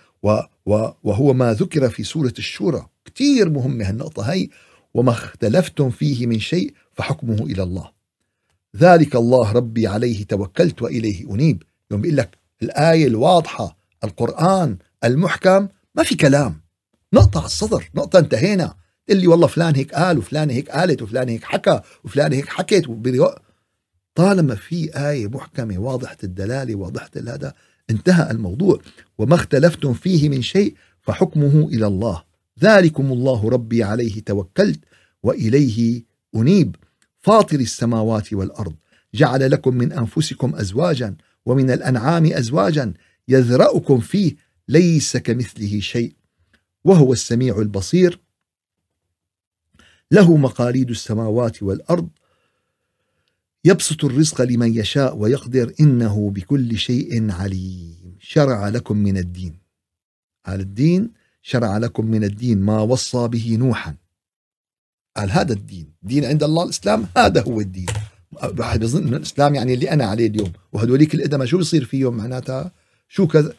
وهو 1.03 1.33
ما 1.33 1.53
ذكر 1.53 1.89
في 1.89 2.03
سورة 2.03 2.33
الشورى. 2.39 2.87
كثير 3.05 3.49
مهمه 3.49 3.89
هالنقطة 3.89 4.23
هي 4.23 4.49
وما 4.93 5.11
اختلفتم 5.11 5.89
فيه 5.89 6.27
من 6.27 6.39
شيء 6.39 6.73
فحكمه 6.93 7.45
إلى 7.45 7.63
الله. 7.63 7.91
ذلك 8.77 9.15
الله 9.15 9.51
ربي 9.51 9.87
عليه 9.87 10.25
توكلت 10.25 10.81
وإليه 10.81 11.33
أنيب. 11.33 11.63
يوم 11.91 12.01
بيقول 12.01 12.17
لك 12.17 12.37
الآية 12.63 13.07
الواضحة 13.07 13.77
القرآن 14.03 14.77
المحكم 15.03 15.67
ما 15.95 16.03
في 16.03 16.15
كلام. 16.15 16.61
نقطة 17.13 17.37
على 17.37 17.45
الصدر 17.45 17.89
نقطة 17.95 18.19
انتهينا. 18.19 18.75
اللي 19.09 19.27
والله 19.27 19.47
فلان 19.47 19.75
هيك 19.75 19.93
قال 19.93 20.17
وفلان 20.17 20.49
هيك 20.49 20.69
قالت 20.69 21.01
وفلان 21.01 21.29
هيك 21.29 21.43
حكى 21.43 21.81
وفلان 22.03 22.33
هيك 22.33 22.49
حكت 22.49 22.87
طالما 24.15 24.55
في 24.55 25.09
آية 25.09 25.27
محكمة 25.27 25.79
واضحة 25.79 26.17
الدلالة 26.23 26.75
واضحة 26.75 27.09
هذا 27.17 27.53
انتهى 27.89 28.31
الموضوع. 28.31 28.79
وما 29.17 29.35
اختلفتم 29.35 29.93
فيه 29.93 30.29
من 30.29 30.41
شيء 30.41 30.75
فحكمه 31.01 31.67
إلى 31.67 31.87
الله. 31.87 32.23
ذلكم 32.63 33.11
الله 33.11 33.49
ربي 33.49 33.83
عليه 33.83 34.23
توكلت 34.23 34.79
وإليه 35.23 36.03
أنيب. 36.35 36.75
فاطر 37.23 37.59
السماوات 37.59 38.33
والأرض 38.33 38.75
جعل 39.13 39.51
لكم 39.51 39.75
من 39.75 39.91
أنفسكم 39.91 40.55
أزواجا 40.55 41.15
ومن 41.45 41.71
الأنعام 41.71 42.25
أزواجا 42.25 42.93
يذرأكم 43.27 43.99
فيه 43.99 44.35
ليس 44.67 45.17
كمثله 45.17 45.79
شيء. 45.79 46.15
وهو 46.83 47.13
السميع 47.13 47.57
البصير. 47.59 48.19
له 50.11 50.37
مقاليد 50.37 50.89
السماوات 50.89 51.63
والأرض. 51.63 52.09
يبسط 53.65 54.05
الرزق 54.05 54.41
لمن 54.41 54.77
يشاء 54.77 55.17
ويقدر 55.17 55.73
إنه 55.79 56.29
بكل 56.29 56.77
شيء 56.77 57.31
عليم. 57.31 58.17
شرع 58.19 58.69
لكم 58.69 58.97
من 58.97 59.17
الدين. 59.17 59.59
قال 60.45 60.59
الدين 60.59 61.11
شرع 61.41 61.77
لكم 61.77 62.05
من 62.05 62.23
الدين 62.23 62.59
ما 62.61 62.81
وصى 62.81 63.27
به 63.27 63.55
نوحا. 63.59 64.02
قال 65.23 65.31
هذا 65.31 65.53
الدين. 65.53 65.93
دين 66.03 66.25
عند 66.25 66.43
الله 66.43 66.63
الإسلام 66.63 67.07
هذا 67.17 67.41
هو 67.41 67.61
الدين. 67.61 67.85
واحد 68.59 68.79
بظن 68.79 69.07
إنه 69.07 69.17
الإسلام 69.17 69.55
يعني 69.55 69.73
اللي 69.73 69.91
أنا 69.91 70.05
عليه 70.05 70.27
اليوم. 70.27 70.51
وهدوليك 70.73 71.15
الأدمة 71.15 71.45
شو 71.45 71.57
بصير 71.57 71.85
فيهم 71.85 72.17
معناتها؟ 72.17 72.71
شو 73.09 73.27
كذا؟ 73.27 73.53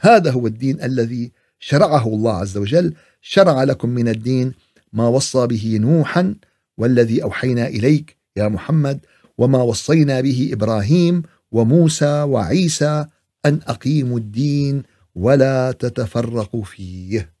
هذا 0.00 0.30
هو 0.30 0.46
الدين 0.46 0.82
الذي 0.82 1.32
شرعه 1.60 2.08
الله 2.08 2.32
عز 2.32 2.56
وجل. 2.56 2.94
شرع 3.20 3.64
لكم 3.64 3.88
من 3.88 4.08
الدين 4.08 4.52
ما 4.92 5.08
وصى 5.08 5.46
به 5.46 5.78
نوحا 5.80 6.34
والذي 6.78 7.22
أوحينا 7.22 7.66
إليك 7.66 8.16
يا 8.36 8.48
محمد 8.48 8.98
وما 9.38 9.62
وصينا 9.62 10.20
به 10.20 10.50
إبراهيم 10.52 11.22
وموسى 11.52 12.22
وعيسى 12.22 13.06
أن 13.46 13.60
أقيموا 13.66 14.18
الدين 14.18 14.82
ولا 15.14 15.72
تتفرقوا 15.72 16.64
فيه. 16.64 17.32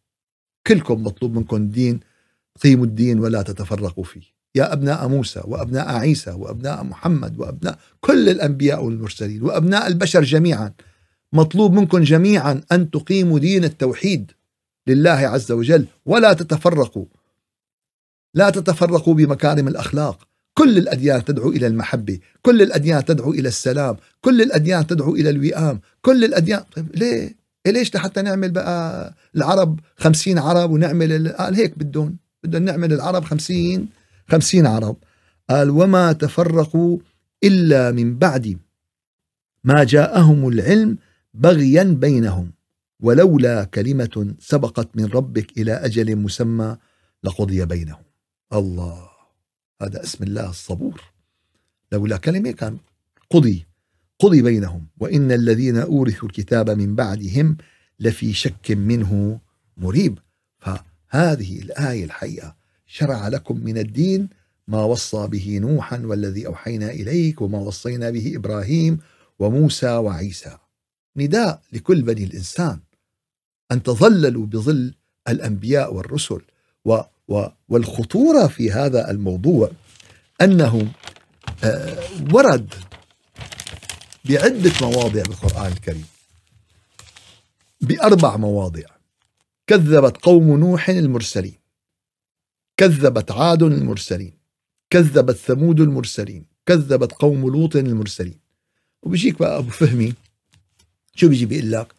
كلكم 0.66 1.02
مطلوب 1.04 1.34
منكم 1.34 1.56
الدين 1.56 2.00
قيموا 2.62 2.84
الدين 2.84 3.18
ولا 3.20 3.42
تتفرقوا 3.42 4.04
فيه. 4.04 4.38
يا 4.54 4.72
أبناء 4.72 5.08
موسى 5.08 5.40
وأبناء 5.44 5.88
عيسى 5.88 6.30
وأبناء 6.30 6.84
محمد 6.84 7.38
وأبناء 7.38 7.78
كل 8.00 8.28
الأنبياء 8.28 8.84
والمرسلين 8.84 9.42
وأبناء 9.42 9.86
البشر 9.86 10.22
جميعا. 10.22 10.72
مطلوب 11.32 11.72
منكم 11.72 11.98
جميعا 12.02 12.62
أن 12.72 12.90
تقيموا 12.90 13.38
دين 13.38 13.64
التوحيد 13.64 14.30
لله 14.86 15.10
عز 15.10 15.52
وجل 15.52 15.86
ولا 16.06 16.32
تتفرقوا. 16.32 17.04
لا 18.34 18.50
تتفرقوا 18.50 19.14
بمكارم 19.14 19.68
الأخلاق. 19.68 20.28
كل 20.54 20.78
الأديان 20.78 21.24
تدعو 21.24 21.50
إلى 21.50 21.66
المحبة. 21.66 22.18
كل 22.42 22.62
الأديان 22.62 23.04
تدعو 23.04 23.30
إلى 23.30 23.48
السلام. 23.48 23.96
كل 24.20 24.42
الأديان 24.42 24.86
تدعو 24.86 25.14
إلى 25.14 25.30
الوئام. 25.30 25.80
كل 26.02 26.24
الأديان. 26.24 26.62
طيب 26.76 26.96
ليه؟ 26.96 27.36
إيه 27.66 27.72
ليش 27.72 27.94
لحتى 27.94 28.22
نعمل 28.22 28.50
بقى 28.50 29.14
العرب 29.36 29.80
خمسين 29.96 30.38
عرب 30.38 30.70
ونعمل 30.70 31.28
قال 31.28 31.54
هيك 31.54 31.78
بدهم؟ 31.78 32.16
بدهم 32.44 32.64
نعمل 32.64 32.92
العرب 32.92 33.24
خمسين 33.24 33.88
خمسين 34.28 34.66
عرب. 34.66 34.96
قال 35.50 35.70
وما 35.70 36.12
تفرقوا 36.12 36.98
إلا 37.44 37.92
من 37.92 38.18
بعد 38.18 38.58
ما 39.64 39.84
جاءهم 39.84 40.48
العلم 40.48 40.98
بغيا 41.34 41.82
بينهم 41.82 42.52
ولولا 43.00 43.64
كلمة 43.64 44.34
سبقت 44.38 44.96
من 44.96 45.04
ربك 45.04 45.58
إلى 45.58 45.72
أجل 45.72 46.16
مسمى 46.16 46.76
لقضي 47.24 47.64
بينهم. 47.64 48.02
الله 48.52 49.08
هذا 49.82 50.02
اسم 50.02 50.24
الله 50.24 50.50
الصبور. 50.50 51.02
لولا 51.92 52.16
كلمة 52.16 52.50
كان 52.50 52.78
قضي 53.30 53.66
قضي 54.18 54.42
بينهم. 54.42 54.86
وإن 55.00 55.32
الذين 55.32 55.76
أورثوا 55.76 56.28
الكتاب 56.28 56.70
من 56.70 56.94
بعدهم 56.94 57.56
لفي 58.00 58.32
شك 58.32 58.70
منه 58.70 59.40
مريب. 59.76 60.18
فهذه 61.08 61.58
الآية 61.58 62.04
الحقيقة. 62.04 62.56
شرع 62.86 63.28
لكم 63.28 63.64
من 63.64 63.78
الدين 63.78 64.28
ما 64.68 64.84
وصى 64.84 65.26
به 65.26 65.58
نوحا 65.58 66.02
والذي 66.04 66.46
أوحينا 66.46 66.90
إليك 66.90 67.42
وما 67.42 67.58
وصينا 67.58 68.10
به 68.10 68.32
إبراهيم 68.36 68.98
وموسى 69.38 69.90
وعيسى. 69.90 70.56
نداء 71.16 71.62
لكل 71.72 72.02
بني 72.02 72.24
الإنسان. 72.24 72.80
أن 73.72 73.82
تظللوا 73.82 74.46
بظل 74.46 74.94
الأنبياء 75.28 75.94
والرسل. 75.94 76.40
و 76.84 77.00
و 77.28 77.46
والخطورة 77.68 78.46
في 78.46 78.72
هذا 78.72 79.10
الموضوع 79.10 79.70
أنه 80.40 80.92
آه، 81.64 81.98
ورد 82.32 82.74
بعدة 84.24 84.72
مواضع 84.80 85.22
بالقرآن 85.22 85.72
الكريم. 85.72 86.06
بأربع 87.80 88.36
مواضع. 88.36 88.97
كذبت 89.68 90.16
قوم 90.16 90.58
نوح 90.58 90.88
المرسلين. 90.88 91.54
كذبت 92.76 93.30
عاد 93.30 93.62
المرسلين. 93.62 94.32
كذبت 94.90 95.36
ثمود 95.36 95.80
المرسلين. 95.80 96.44
كذبت 96.66 97.12
قوم 97.12 97.48
لوط 97.48 97.76
المرسلين. 97.76 98.38
وبيجيك 99.02 99.38
بقى 99.38 99.58
أبو 99.58 99.70
فهمي. 99.70 100.14
شو 101.14 101.28
بيجي؟ 101.28 101.46
بيقول 101.46 101.72
لك 101.72 101.94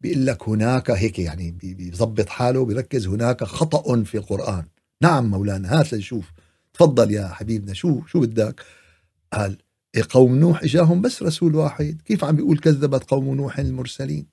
بيقول 0.00 0.26
لك 0.26 0.48
هناك 0.48 0.90
هيك 0.90 1.18
يعني 1.18 1.50
بيظبط 1.50 2.28
حاله 2.28 2.64
بيركز 2.64 3.06
هناك 3.06 3.44
خطأ 3.44 4.02
في 4.04 4.16
القرآن. 4.16 4.64
نعم 5.02 5.30
مولانا 5.30 5.80
هات 5.80 5.92
لنشوف. 5.92 6.32
تفضل 6.74 7.10
يا 7.10 7.28
حبيبنا. 7.28 7.74
شو 7.74 8.00
شو 8.06 8.20
بدك؟ 8.20 8.60
قال 9.32 9.58
إيه 9.94 10.02
قوم 10.10 10.34
نوح 10.38 10.62
إجاهم 10.62 11.00
بس 11.02 11.22
رسول 11.22 11.54
واحد. 11.54 12.02
كيف 12.04 12.24
عم 12.24 12.36
بيقول 12.36 12.58
كذبت 12.58 13.04
قوم 13.04 13.34
نوح 13.34 13.58
المرسلين؟ 13.58 14.31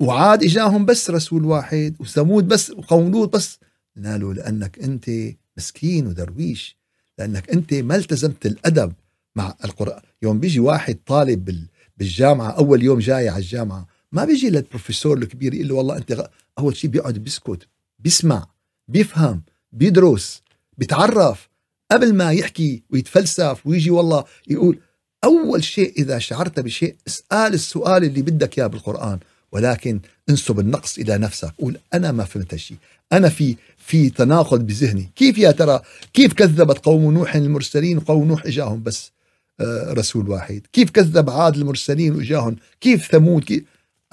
وعاد 0.00 0.42
إجاهم 0.42 0.86
بس 0.86 1.10
رسول 1.10 1.44
واحد 1.44 1.96
وثمود 2.00 2.48
بس 2.48 2.70
وقوم 2.70 3.12
لوط 3.12 3.36
بس. 3.36 3.58
له 3.96 4.34
لأنك 4.34 4.78
أنت 4.78 5.10
مسكين 5.56 6.06
ودرويش 6.06 6.78
لأنك 7.18 7.50
أنت 7.50 7.74
ما 7.74 7.96
التزمت 7.96 8.46
الأدب 8.46 8.92
مع 9.36 9.54
القرآن. 9.64 10.02
يوم 10.22 10.40
بيجي 10.40 10.60
واحد 10.60 10.98
طالب 11.06 11.66
بالجامعة 11.96 12.50
أول 12.50 12.82
يوم 12.82 12.98
جاي 12.98 13.28
على 13.28 13.42
الجامعة 13.42 13.86
ما 14.12 14.24
بيجي 14.24 14.50
للبروفيسور 14.50 15.18
الكبير 15.18 15.54
يقول 15.54 15.68
له 15.68 15.74
والله 15.74 15.96
أنت 15.96 16.12
غ... 16.12 16.24
أول 16.58 16.76
شيء 16.76 16.90
بيقعد 16.90 17.14
بيسكت 17.14 17.68
بيسمع 17.98 18.46
بيفهم 18.88 19.42
بيدرس 19.72 20.42
بيتعرف 20.78 21.48
قبل 21.90 22.14
ما 22.14 22.32
يحكي 22.32 22.82
ويتفلسف 22.90 23.66
ويجي 23.66 23.90
والله 23.90 24.24
يقول 24.48 24.78
أول 25.24 25.64
شيء 25.64 25.92
إذا 25.98 26.18
شعرت 26.18 26.60
بشيء 26.60 26.96
اسأل 27.06 27.54
السؤال 27.54 28.04
اللي 28.04 28.22
بدك 28.22 28.58
إياه 28.58 28.66
بالقرآن. 28.66 29.18
ولكن 29.54 30.00
انسب 30.30 30.60
النقص 30.60 30.98
إلى 30.98 31.18
نفسك. 31.18 31.52
قول 31.58 31.78
أنا 31.94 32.12
ما 32.12 32.24
فهمت 32.24 32.54
هالشيء 32.54 32.76
أنا 33.12 33.28
في 33.28 33.56
في 33.76 34.10
تناقض 34.10 34.66
بذهني. 34.66 35.10
كيف 35.16 35.38
يا 35.38 35.50
ترى؟ 35.50 35.80
كيف 36.12 36.32
كذبت 36.32 36.78
قوم 36.78 37.14
نوح 37.14 37.34
المرسلين؟ 37.34 37.98
وقوم 37.98 38.28
نوح 38.28 38.46
إجاهم 38.46 38.82
بس 38.82 39.12
آه، 39.60 39.92
رسول 39.92 40.28
واحد. 40.28 40.62
كيف 40.72 40.90
كذب 40.90 41.30
عاد 41.30 41.56
المرسلين 41.56 42.14
وإجاهم؟ 42.14 42.56
كيف 42.80 43.10
ثمود؟ 43.10 43.44
كيف 43.44 43.64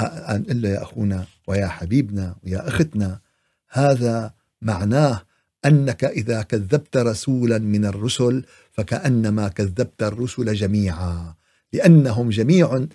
نقول 0.01 0.61
له 0.61 0.69
يا 0.69 0.83
أخونا 0.83 1.25
ويا 1.47 1.67
حبيبنا 1.67 2.35
ويا 2.43 2.67
أختنا 2.67 3.19
هذا 3.69 4.33
معناه 4.61 5.21
أنك 5.65 6.03
إذا 6.03 6.41
كذبت 6.41 6.97
رسولا 6.97 7.57
من 7.57 7.85
الرسل 7.85 8.43
فكأنما 8.71 9.47
كذبت 9.47 10.03
الرسل 10.03 10.53
جميعا 10.53 11.33
لأنهم 11.73 12.29
جميع 12.29 12.85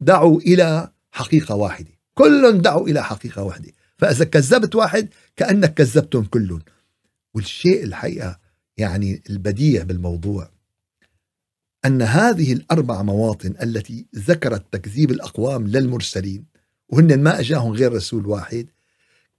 دعوا 0.00 0.40
إلى 0.40 0.90
حقيقة 1.10 1.54
واحدة. 1.54 1.95
كل 2.18 2.58
دعوا 2.62 2.88
إلى 2.88 3.04
حقيقة 3.04 3.42
واحدة. 3.42 3.72
فإذا 3.98 4.24
كذبت 4.24 4.74
واحد 4.74 5.08
كأنك 5.36 5.74
كذبتهم 5.74 6.24
كلهم. 6.24 6.62
والشيء 7.34 7.84
الحقيقة 7.84 8.38
يعني 8.76 9.22
البديع 9.30 9.82
بالموضوع 9.82 10.50
أن 11.84 12.02
هذه 12.02 12.52
الأربع 12.52 13.02
مواطن 13.02 13.54
التي 13.62 14.06
ذكرت 14.16 14.64
تكذيب 14.72 15.10
الأقوام 15.10 15.66
للمرسلين 15.66 16.44
وهن 16.88 17.22
ما 17.22 17.40
أجاهم 17.40 17.72
غير 17.72 17.92
رسول 17.92 18.26
واحد 18.26 18.66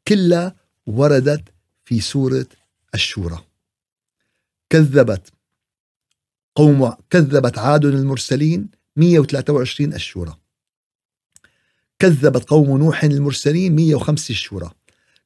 كلها 0.07 0.55
وردت 0.87 1.43
في 1.85 1.99
سورة 1.99 2.47
الشورى. 2.93 3.43
كذبت 4.69 5.33
قوم 6.55 6.93
كذبت 7.09 7.57
عاد 7.57 7.85
المرسلين 7.85 8.69
123 8.95 9.93
الشورى. 9.93 10.37
كذبت 11.99 12.43
قوم 12.49 12.77
نوح 12.77 13.03
المرسلين 13.03 13.75
105 13.75 14.31
الشورى. 14.31 14.71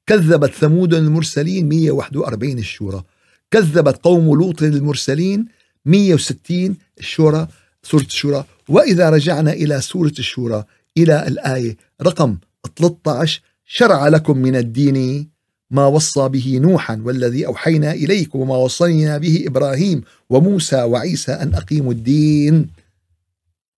كذبت 0.08 0.54
ثمود 0.54 0.94
المرسلين 0.94 1.70
141 1.70 2.60
الشورى. 2.60 3.04
كذبت 3.52 3.98
قوم 4.04 4.36
لوط 4.36 4.62
المرسلين 4.62 5.46
160 5.86 6.78
الشورى 7.00 7.48
سورة 7.84 8.04
الشورى. 8.04 8.46
وإذا 8.70 9.10
رجعنا 9.10 9.54
إلى 9.54 9.82
سورة 9.82 10.14
الشورى 10.20 10.64
إلى 10.98 11.28
الآية 11.28 11.78
رقم 12.02 12.38
13 12.76 13.42
شرع 13.66 14.08
لكم 14.08 14.38
من 14.38 14.56
الدين 14.56 15.30
ما 15.72 15.86
وصى 15.86 16.30
به 16.30 16.60
نوحا 16.62 17.02
والذي 17.06 17.46
أوحينا 17.46 17.92
إليك 17.92 18.36
وما 18.36 18.56
وصينا 18.56 19.18
به 19.18 19.44
إبراهيم 19.48 20.04
وموسى 20.30 20.84
وعيسى 20.84 21.32
أن 21.32 21.56
أقيموا 21.56 21.92
الدين 21.92 22.70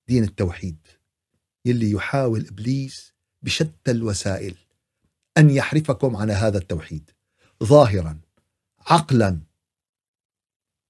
دين 0.08 0.24
التوحيد. 0.24 0.76
يلي 1.65 1.91
يحاول 1.91 2.47
إبليس 2.47 3.13
بشتى 3.41 3.91
الوسائل 3.91 4.56
أن 5.38 5.49
يحرفكم 5.49 6.15
عن 6.15 6.32
هذا 6.32 6.58
التوحيد. 6.58 7.12
ظاهرا 7.63 8.19
عقلا 8.80 9.39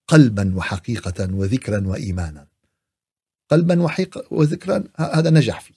قلبا 0.07 0.55
وحقيقة 0.55 1.33
وذكرا 1.33 1.87
وايمانا. 1.87 2.47
قلبا 3.49 3.81
وحقيقة 3.81 4.23
وذكرا 4.31 4.83
هذا 4.97 5.29
نجح 5.29 5.61
فيه. 5.61 5.73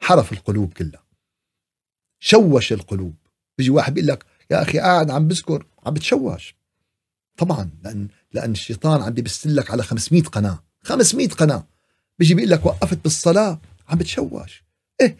حرف 0.00 0.32
القلوب 0.32 0.72
كلها. 0.72 1.04
شوش 2.20 2.72
القلوب. 2.72 3.14
بيجي 3.58 3.70
واحد 3.70 3.94
بيقول 3.94 4.08
لك 4.08 4.26
يا 4.50 4.62
أخي 4.62 4.78
قاعد 4.78 5.10
عم 5.10 5.28
بذكر 5.28 5.66
عم 5.86 5.94
بتشوش. 5.94 6.54
طبعا 7.36 7.70
لأن 7.84 8.08
لأن 8.32 8.50
الشيطان 8.50 9.02
عم 9.02 9.10
بيبسلك 9.10 9.70
على 9.70 9.82
500 9.82 10.22
قناة. 10.22 10.64
500 10.82 11.28
قناة. 11.28 11.66
بيجي 12.18 12.34
بيقول 12.34 12.50
لك 12.50 12.66
وقفت 12.66 12.98
بالصلاة. 13.04 13.60
عم 13.88 13.98
بتشوش. 13.98 14.64
إيه 15.00 15.16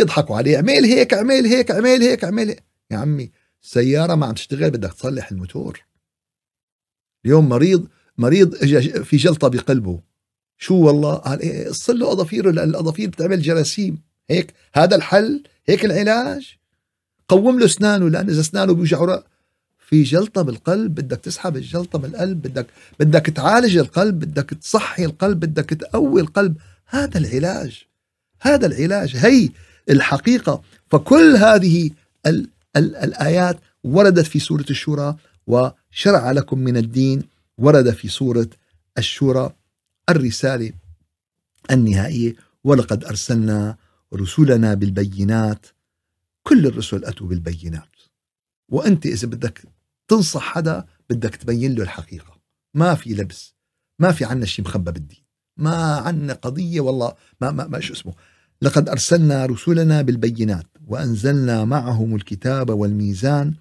يضحكوا 0.00 0.36
عليه 0.36 0.56
اعمل 0.56 0.84
هيك 0.84 1.14
اعمل 1.14 1.46
هيك 1.46 1.70
اعمل 1.70 2.02
هيك 2.02 2.24
اعمل 2.24 2.48
هيك. 2.48 2.64
يا 2.90 2.96
عمي 2.96 3.30
سيارة 3.62 4.14
ما 4.14 4.26
عم 4.26 4.34
تشتغل 4.34 4.70
بدك 4.70 4.92
تصلح 4.92 5.30
الموتور. 5.30 5.84
اليوم 7.24 7.48
مريض 7.48 7.88
مريض 8.18 8.54
في 9.02 9.16
جلطة 9.16 9.48
بقلبه. 9.48 10.00
شو 10.58 10.74
والله؟ 10.74 11.14
قال 11.14 11.40
إيه 11.40 11.70
اصل 11.70 11.98
له 11.98 12.12
أظافيره 12.12 12.50
لأن 12.50 12.68
الأظافير 12.68 13.08
بتعمل 13.08 13.42
جراثيم. 13.42 14.02
هيك 14.30 14.54
هذا 14.74 14.96
الحل 14.96 15.42
هيك 15.66 15.84
العلاج. 15.84 16.56
قوم 17.28 17.58
له 17.58 17.64
اسنانه 17.64 18.08
لأن 18.08 18.30
إذا 18.30 18.40
اسنانه 18.40 18.72
بيوجعوا 18.72 19.16
في 19.78 20.02
جلطة 20.02 20.42
بالقلب 20.42 20.94
بدك 20.94 21.20
تسحب 21.20 21.56
الجلطة 21.56 21.98
من 21.98 22.04
القلب 22.04 22.42
بدك 22.42 22.66
بدك 23.00 23.26
تعالج 23.26 23.76
القلب 23.76 24.18
بدك 24.18 24.50
تصحي 24.50 25.04
القلب 25.04 25.40
بدك 25.40 25.70
تقوي 25.70 26.20
القلب. 26.20 26.56
هذا 26.86 27.18
العلاج. 27.18 27.86
هذا 28.40 28.66
العلاج 28.66 29.16
هي 29.16 29.48
الحقيقة. 29.90 30.62
فكل 30.90 31.36
هذه 31.36 31.90
ال 32.26 32.48
ال 32.76 32.96
الآيات 32.96 33.60
وردت 33.84 34.26
في 34.26 34.38
سورة 34.38 34.64
الشورى 34.70 35.16
وشرع 35.46 36.32
لكم 36.32 36.58
من 36.58 36.76
الدين 36.76 37.22
ورد 37.58 37.90
في 37.90 38.08
سورة 38.08 38.48
الشورى 38.98 39.52
الرسالة 40.08 40.72
النهائية 41.70 42.34
ولقد 42.64 43.04
أرسلنا 43.04 43.76
رسلنا 44.14 44.74
بالبينات 44.74 45.66
كل 46.42 46.66
الرسل 46.66 47.04
أتوا 47.04 47.26
بالبينات. 47.26 47.96
وأنت 48.68 49.06
إذا 49.06 49.28
بدك 49.28 49.62
تنصح 50.08 50.42
حدا 50.42 50.84
بدك 51.10 51.36
تبين 51.36 51.74
له 51.74 51.82
الحقيقة. 51.82 52.40
ما 52.74 52.94
في 52.94 53.14
لبس 53.14 53.54
ما 53.98 54.12
في 54.12 54.24
عنا 54.24 54.46
شيء 54.46 54.64
مخبى 54.64 54.92
بالدين. 54.92 55.29
ما 55.56 55.96
عنا 55.96 56.32
قضية 56.32 56.80
والله 56.80 57.14
ما, 57.40 57.50
ما, 57.50 57.66
ما 57.66 57.80
شو 57.80 57.92
اسمه 57.92 58.12
لقد 58.62 58.88
أرسلنا 58.88 59.46
رسلنا 59.46 60.02
بالبينات 60.02 60.66
وأنزلنا 60.86 61.64
معهم 61.64 62.14
الكتاب 62.14 62.70
والميزان 62.70 63.54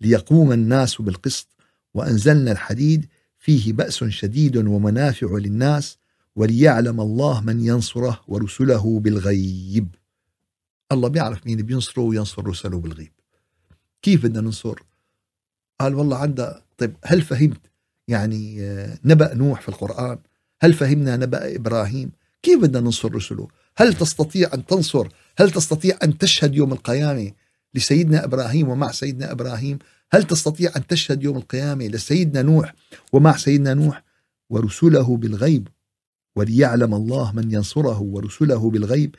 ليقوم 0.00 0.52
الناس 0.52 1.02
بالقسط 1.02 1.48
وأنزلنا 1.94 2.52
الحديد 2.52 3.06
فيه 3.38 3.72
بأس 3.72 4.04
شديد 4.04 4.56
ومنافع 4.56 5.26
للناس 5.32 5.98
وليعلم 6.36 7.00
الله 7.00 7.40
من 7.40 7.60
ينصره 7.64 8.20
ورسله 8.28 9.00
بالغيب. 9.00 9.94
الله 10.92 11.08
بيعرف 11.08 11.46
مين 11.46 11.62
بينصره 11.62 12.02
وينصر 12.02 12.46
رسله 12.46 12.80
بالغيب. 12.80 13.12
كيف 14.02 14.22
بدنا 14.22 14.40
ننصر؟ 14.40 14.82
قال 15.80 15.94
والله 15.94 16.16
عندها 16.16 16.62
طيب 16.78 16.96
هل 17.04 17.22
فهمت؟ 17.22 17.60
يعني 18.08 18.62
آه، 18.62 18.98
نبأ 19.04 19.34
نوح 19.34 19.60
في 19.60 19.68
القرآن 19.68 20.18
هل 20.60 20.72
فهمنا 20.72 21.16
نبأ 21.16 21.56
إبراهيم؟ 21.56 22.10
كيف 22.42 22.60
بدنا 22.60 22.80
ننصر 22.80 23.14
رسله؟ 23.14 23.48
هل 23.76 23.94
تستطيع 23.94 24.50
أن 24.54 24.66
تنصر؟ 24.66 25.08
هل 25.38 25.50
تستطيع 25.50 25.98
أن 26.04 26.18
تشهد 26.18 26.54
يوم 26.54 26.72
القيامة 26.72 27.32
لسيدنا 27.74 28.24
إبراهيم 28.24 28.68
ومع 28.68 28.92
سيدنا 28.92 29.32
إبراهيم؟ 29.32 29.78
هل 30.12 30.22
تستطيع 30.22 30.72
أن 30.76 30.86
تشهد 30.86 31.22
يوم 31.22 31.36
القيامة 31.36 31.86
لسيدنا 31.86 32.42
نوح 32.42 32.74
ومع 33.12 33.36
سيدنا 33.36 33.74
نوح؟ 33.74 34.04
ورسله 34.50 35.16
بالغيب 35.16 35.68
وليعلم 36.36 36.94
الله 36.94 37.32
من 37.32 37.52
ينصره 37.52 38.00
ورسله 38.00 38.70
بالغيب. 38.70 39.14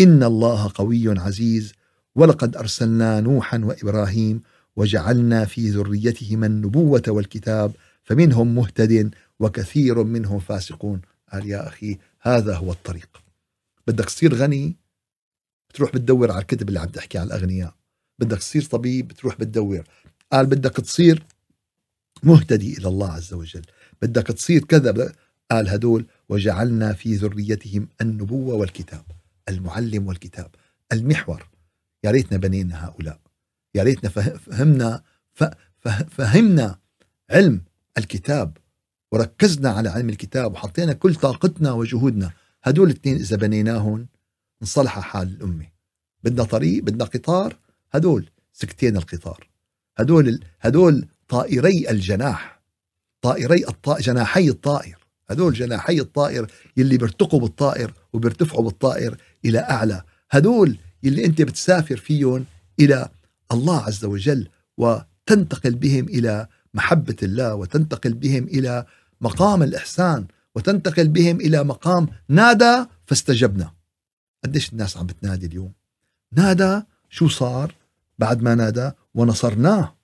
إن 0.00 0.22
الله 0.22 0.70
قوي 0.74 1.18
عزيز. 1.18 1.72
ولقد 2.14 2.56
أرسلنا 2.56 3.20
نوحا 3.20 3.58
وإبراهيم 3.58 4.40
وجعلنا 4.76 5.44
في 5.44 5.70
ذريتهما 5.70 6.46
النبوة 6.46 7.02
والكتاب 7.08 7.72
فمنهم 8.04 8.54
مهتد 8.54 9.14
وكثير 9.40 10.04
منهم 10.04 10.38
فاسقون. 10.38 11.00
قال 11.32 11.46
يا 11.46 11.68
أخي 11.68 11.98
هذا 12.20 12.56
هو 12.56 12.72
الطريق. 12.72 13.22
بدك 13.86 14.04
تصير 14.04 14.34
غني 14.34 14.76
بتروح 15.70 15.92
بتدور 15.92 16.30
على 16.30 16.40
الكتب 16.40 16.68
اللي 16.68 16.80
عم 16.80 16.88
تحكي 16.88 17.18
على 17.18 17.26
الأغنياء. 17.26 17.74
بدك 18.18 18.38
تصير 18.38 18.62
طبيب 18.62 19.08
بتروح 19.08 19.38
بتدور. 19.38 19.84
قال 20.32 20.46
بدك 20.46 20.76
تصير 20.76 21.26
مهتدي 22.22 22.78
إلى 22.78 22.88
الله 22.88 23.12
عز 23.12 23.34
وجل. 23.34 23.62
بدك 24.02 24.26
تصير 24.26 24.64
كذا. 24.64 25.12
قال 25.50 25.68
هدول 25.68 26.06
وجعلنا 26.28 26.92
في 26.92 27.14
ذريتهم 27.14 27.88
النبوة 28.00 28.54
والكتاب 28.54 29.04
المعلم 29.48 30.06
والكتاب 30.06 30.54
المحور. 30.92 31.48
يا 32.04 32.10
ريتنا 32.10 32.38
بنينا 32.38 32.86
هؤلاء. 32.86 33.20
يا 33.74 33.82
ريتنا 33.82 34.10
فهمنا 34.10 35.02
فهمنا 36.10 36.78
علم 37.30 37.64
الكتاب. 37.98 38.56
وركزنا 39.12 39.70
على 39.70 39.88
علم 39.88 40.08
الكتاب 40.08 40.52
وحطينا 40.52 40.92
كل 40.92 41.14
طاقتنا 41.14 41.72
وجهودنا. 41.72 42.30
هدول 42.62 42.90
الاثنين 42.90 43.16
إذا 43.16 43.36
بنيناهم 43.36 44.06
انصلح 44.62 44.98
حال 45.00 45.28
الأمة. 45.28 45.66
بدنا 46.24 46.44
طريق 46.44 46.82
بدنا 46.82 47.04
قطار 47.04 47.56
هدول 47.92 48.30
سكتين 48.52 48.96
القطار. 48.96 49.48
هدول 49.96 50.40
هدول 50.60 51.06
طائري 51.28 51.90
الجناح. 51.90 52.62
طائري 53.22 53.68
الطائر 53.68 54.00
جناحي 54.00 54.48
الطائر. 54.48 54.98
هدول 55.30 55.52
جناحي 55.52 56.00
الطائر 56.00 56.50
يلي 56.76 56.98
بيرتقوا 56.98 57.40
بالطائر 57.40 57.94
وبيرتفعوا 58.12 58.64
بالطائر 58.64 59.16
إلى 59.44 59.58
أعلى. 59.58 60.02
هدول 60.30 60.78
يلي 61.02 61.24
أنت 61.24 61.42
بتسافر 61.42 61.96
فيهم 61.96 62.44
إلى 62.80 63.08
الله 63.52 63.82
عز 63.82 64.04
وجل 64.04 64.48
وتنتقل 64.76 65.74
بهم 65.74 66.04
إلى 66.04 66.46
محبة 66.74 67.16
الله 67.22 67.54
وتنتقل 67.54 68.14
بهم 68.14 68.44
إلى 68.44 68.86
مقام 69.20 69.62
الإحسان 69.62 70.26
وتنتقل 70.54 71.08
بهم 71.08 71.40
إلى 71.40 71.64
مقام 71.64 72.08
نادى 72.28 72.86
فاستجبنا. 73.06 73.74
قديش 74.44 74.72
الناس 74.72 74.96
عم 74.96 75.06
بتنادي 75.06 75.46
اليوم؟ 75.46 75.72
نادى 76.32 76.82
شو 77.08 77.28
صار 77.28 77.74
بعد 78.18 78.42
ما 78.42 78.54
نادى؟ 78.54 78.90
ونصرناه 79.14 79.96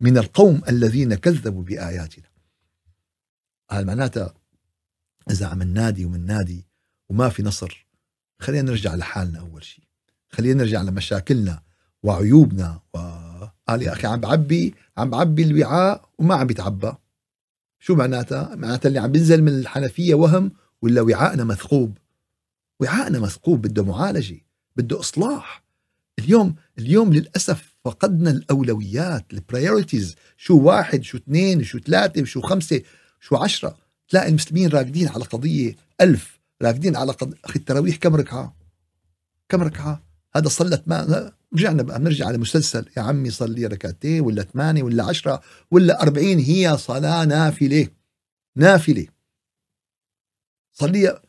من 0.00 0.18
القوم 0.18 0.62
الذين 0.68 1.14
كذبوا 1.14 1.62
بآياتنا. 1.62 2.26
قال 3.70 3.86
معناتها 3.86 4.34
إذا 5.30 5.46
عم 5.46 5.62
ننادي 5.62 6.04
ومنادي 6.04 6.66
وما 7.08 7.28
في 7.28 7.42
نصر 7.42 7.86
خلينا 8.38 8.70
نرجع 8.70 8.94
لحالنا 8.94 9.38
أول 9.38 9.64
شيء 9.64 9.84
خلينا 10.28 10.54
نرجع 10.64 10.82
لمشاكلنا 10.82 11.62
وعيوبنا 12.02 12.80
وقال 12.94 13.82
يا 13.82 13.92
أخي 13.92 14.06
عم 14.06 14.20
بعبي 14.20 14.74
عم 14.96 15.10
بعبي 15.10 15.42
الوعاء 15.42 16.08
وما 16.18 16.34
عم 16.34 16.46
بيتعبى. 16.46 16.92
شو 17.86 17.94
معناتها؟ 17.94 18.54
معناتها 18.54 18.88
اللي 18.88 18.98
عم 18.98 19.12
بينزل 19.12 19.42
من 19.42 19.58
الحنفية 19.58 20.14
وهم 20.14 20.52
ولا 20.82 21.00
وعاءنا 21.00 21.44
مثقوب؟ 21.44 21.98
وعاءنا 22.80 23.18
مثقوب 23.18 23.62
بده 23.62 23.84
معالجة 23.84 24.40
بده 24.76 25.00
إصلاح. 25.00 25.64
اليوم 26.18 26.54
اليوم 26.78 27.12
للأسف 27.12 27.76
فقدنا 27.84 28.30
الأولويات 28.30 29.32
البرايورتيز 29.32 30.14
شو 30.36 30.58
واحد 30.58 31.02
شو 31.02 31.18
اثنين 31.18 31.64
شو 31.64 31.78
ثلاثة 31.78 32.24
شو 32.24 32.40
خمسة 32.40 32.82
شو 33.20 33.36
عشرة. 33.36 33.76
تلاقي 34.08 34.28
المسلمين 34.28 34.68
راكدين 34.68 35.08
على 35.08 35.24
قضية 35.24 35.76
ألف 36.00 36.40
راكدين 36.62 36.96
على 36.96 37.12
قضية 37.12 37.38
أخي 37.44 37.58
التراويح 37.58 37.96
كم 37.96 38.16
ركعة؟ 38.16 38.56
كم 39.48 39.62
ركعة؟ 39.62 40.05
هذا 40.36 40.48
صلت 40.48 40.82
ما 40.86 41.32
رجعنا 41.54 41.82
بقى 41.82 41.98
بنرجع 41.98 42.26
على 42.26 42.38
مسلسل. 42.38 42.88
يا 42.96 43.02
عمي 43.02 43.30
صلي 43.30 43.66
ركعتين 43.66 44.20
ولا 44.20 44.42
ثمانية 44.42 44.82
ولا 44.82 45.04
عشرة 45.04 45.42
ولا 45.70 46.02
أربعين 46.02 46.38
هي 46.38 46.76
صلاة 46.78 47.24
نافلة. 47.24 47.88
نافلة. 48.56 49.06
صليها 50.72 51.22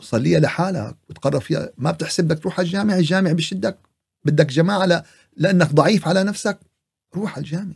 صليها 0.00 0.40
لحالك 0.40 0.96
وتقرب 1.10 1.40
فيها. 1.40 1.70
ما 1.78 1.90
بتحسب 1.90 2.24
بدك 2.24 2.38
تروح 2.38 2.58
على 2.58 2.66
الجامع 2.66 2.96
الجامع 2.96 3.32
بشدك. 3.32 3.78
بدك 4.24 4.46
جماعة. 4.46 5.04
لأنك 5.36 5.72
ضعيف 5.72 6.08
على 6.08 6.24
نفسك. 6.24 6.58
روح 7.14 7.36
على 7.36 7.44
الجامع. 7.44 7.74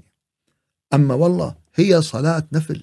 أما 0.95 1.15
والله 1.15 1.57
هي 1.75 2.03
صلاة 2.03 2.47
نفل. 2.53 2.83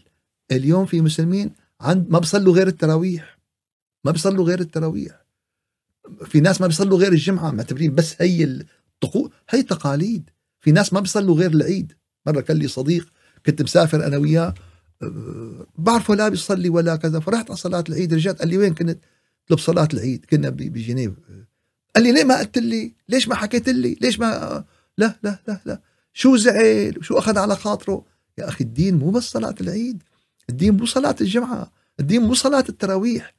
اليوم 0.52 0.86
في 0.86 1.02
مسلمين 1.02 1.52
عند 1.82 2.10
ما 2.10 2.20
بيصلوا 2.20 2.54
غير 2.54 2.68
التراويح. 2.68 3.38
ما 4.06 4.12
بيصلوا 4.12 4.46
غير 4.46 4.60
التراويح. 4.60 5.27
في 6.26 6.40
ناس 6.40 6.62
ما 6.62 6.68
بيصلوا 6.68 6.98
غير 6.98 7.12
الجمعة 7.12 7.52
معتبرين 7.52 7.96
بس 7.96 8.16
هي 8.22 8.44
الطقوس 8.44 9.32
هي 9.50 9.64
تقاليد 9.64 10.30
في 10.60 10.72
ناس 10.72 10.94
ما 10.94 11.00
بيصلوا 11.00 11.36
غير 11.36 11.52
العيد 11.52 11.94
مرة 12.26 12.42
كان 12.42 12.58
لي 12.58 12.68
صديق 12.68 13.08
كنت 13.46 13.62
مسافر 13.62 14.08
أنا 14.08 14.18
وياه 14.18 14.54
أه، 15.04 15.68
بعرفه 15.78 16.16
لا 16.16 16.30
بيصلي 16.30 16.70
ولا 16.70 16.96
كذا 16.96 17.20
فرحت 17.20 17.50
على 17.50 17.58
صلاة 17.58 17.84
العيد 17.90 18.14
رجعت 18.14 18.40
قال 18.40 18.50
لي 18.50 18.58
وين 18.58 18.74
كنت؟ 18.74 19.00
قلت 19.50 19.60
بصلاة 19.60 19.88
العيد 19.94 20.26
كنا 20.26 20.50
بجنيف 20.50 21.12
قال 21.96 22.04
لي 22.04 22.12
ليه 22.12 22.24
ما 22.24 22.40
قلت 22.40 22.58
لي؟ 22.58 22.94
ليش 23.10 23.28
ما 23.28 23.36
حكيت 23.36 23.70
لي؟ 23.70 23.98
ليش 24.02 24.20
ما 24.20 24.64
لا 24.98 25.20
لا 25.24 25.40
لا 25.48 25.62
لا 25.66 25.82
شو 26.14 26.36
زعل 26.36 26.98
وشو 26.98 27.18
أخذ 27.18 27.38
على 27.38 27.56
خاطره؟ 27.56 28.06
يا 28.38 28.48
أخي 28.48 28.64
الدين 28.64 28.96
مو 28.96 29.10
بس 29.10 29.24
صلاة 29.24 29.56
العيد 29.62 30.04
الدين 30.50 30.78
مو 30.78 30.86
صلاة 30.86 31.16
الجمعة 31.22 31.72
الدين 32.00 32.22
مو 32.22 32.34
صلاة 32.34 32.66
التراويح 32.70 33.34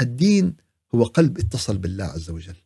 الدين 0.00 0.54
هو 0.94 1.04
قلب 1.04 1.38
اتصل 1.38 1.78
بالله 1.78 2.04
عز 2.04 2.30
وجل. 2.30 2.56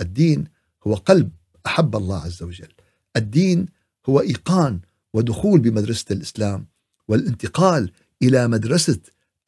الدين 0.00 0.44
هو 0.86 0.94
قلب 0.94 1.30
أحب 1.66 1.96
الله 1.96 2.20
عز 2.20 2.42
وجل. 2.42 2.72
الدين 3.16 3.66
هو 4.08 4.20
إيقان 4.20 4.80
ودخول 5.14 5.60
بمدرسة 5.60 6.04
الإسلام 6.10 6.66
والانتقال 7.08 7.92
إلى 8.22 8.48
مدرسة 8.48 8.98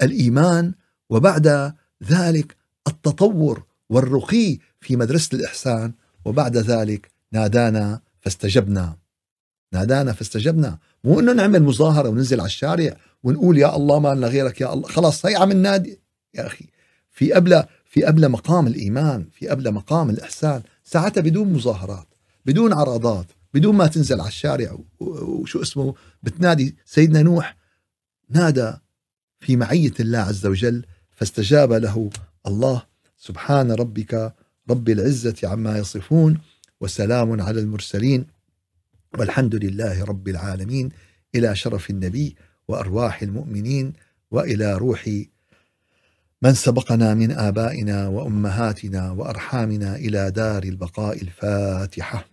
الإيمان 0.02 0.74
وبعد 1.10 1.74
ذلك 2.04 2.56
التطور 2.88 3.64
والرقي 3.90 4.58
في 4.80 4.96
مدرسة 4.96 5.36
الإحسان 5.36 5.92
وبعد 6.24 6.56
ذلك 6.56 7.10
نادانا 7.32 8.00
فاستجبنا. 8.20 8.96
نادانا 9.72 10.12
فاستجبنا. 10.12 10.78
مو 11.04 11.20
إنه 11.20 11.32
نعمل 11.32 11.62
مظاهرة 11.62 12.08
وننزل 12.08 12.40
على 12.40 12.46
الشارع 12.46 12.96
ونقول 13.22 13.58
يا 13.58 13.76
الله 13.76 13.98
ما 13.98 14.14
لنا 14.14 14.26
غيرك 14.26 14.60
يا 14.60 14.72
الله. 14.72 14.88
خلاص 14.88 15.26
هي 15.26 15.36
عم 15.36 15.52
ننادي. 15.52 16.00
يا 16.34 16.46
أخي 16.46 16.66
في 17.10 17.32
قبل 17.32 17.64
في 17.90 18.04
قبل 18.04 18.28
مقام 18.28 18.66
الإيمان 18.66 19.28
في 19.32 19.48
قبل 19.48 19.72
مقام 19.72 20.10
الإحسان 20.10 20.62
ساعتها 20.84 21.20
بدون 21.20 21.52
مظاهرات 21.52 22.06
بدون 22.46 22.72
عرضات 22.72 23.26
بدون 23.54 23.76
ما 23.76 23.86
تنزل 23.86 24.20
على 24.20 24.28
الشارع 24.28 24.78
وشو 25.00 25.62
اسمه 25.62 25.94
بتنادي 26.22 26.76
سيدنا 26.84 27.22
نوح 27.22 27.56
نادى 28.28 28.72
في 29.40 29.56
معية 29.56 29.92
الله 30.00 30.18
عز 30.18 30.46
وجل 30.46 30.84
فاستجاب 31.10 31.72
له 31.72 32.10
الله 32.46 32.82
سبحان 33.18 33.72
ربك 33.72 34.34
رب 34.70 34.88
العزة 34.88 35.36
عما 35.44 35.78
يصفون 35.78 36.38
وسلام 36.80 37.40
على 37.40 37.60
المرسلين 37.60 38.26
والحمد 39.18 39.54
لله 39.54 40.04
رب 40.04 40.28
العالمين 40.28 40.88
إلى 41.34 41.56
شرف 41.56 41.90
النبي 41.90 42.36
وأرواح 42.68 43.22
المؤمنين 43.22 43.92
وإلى 44.30 44.74
روح 44.74 45.10
من 46.42 46.54
سبقنا 46.54 47.14
من 47.14 47.32
آبائنا 47.32 48.08
وأمهاتنا 48.08 49.10
وأرحامنا 49.10 49.96
إلى 49.96 50.30
دار 50.30 50.62
البقاء 50.62 51.22
الفاتحة. 51.22 52.24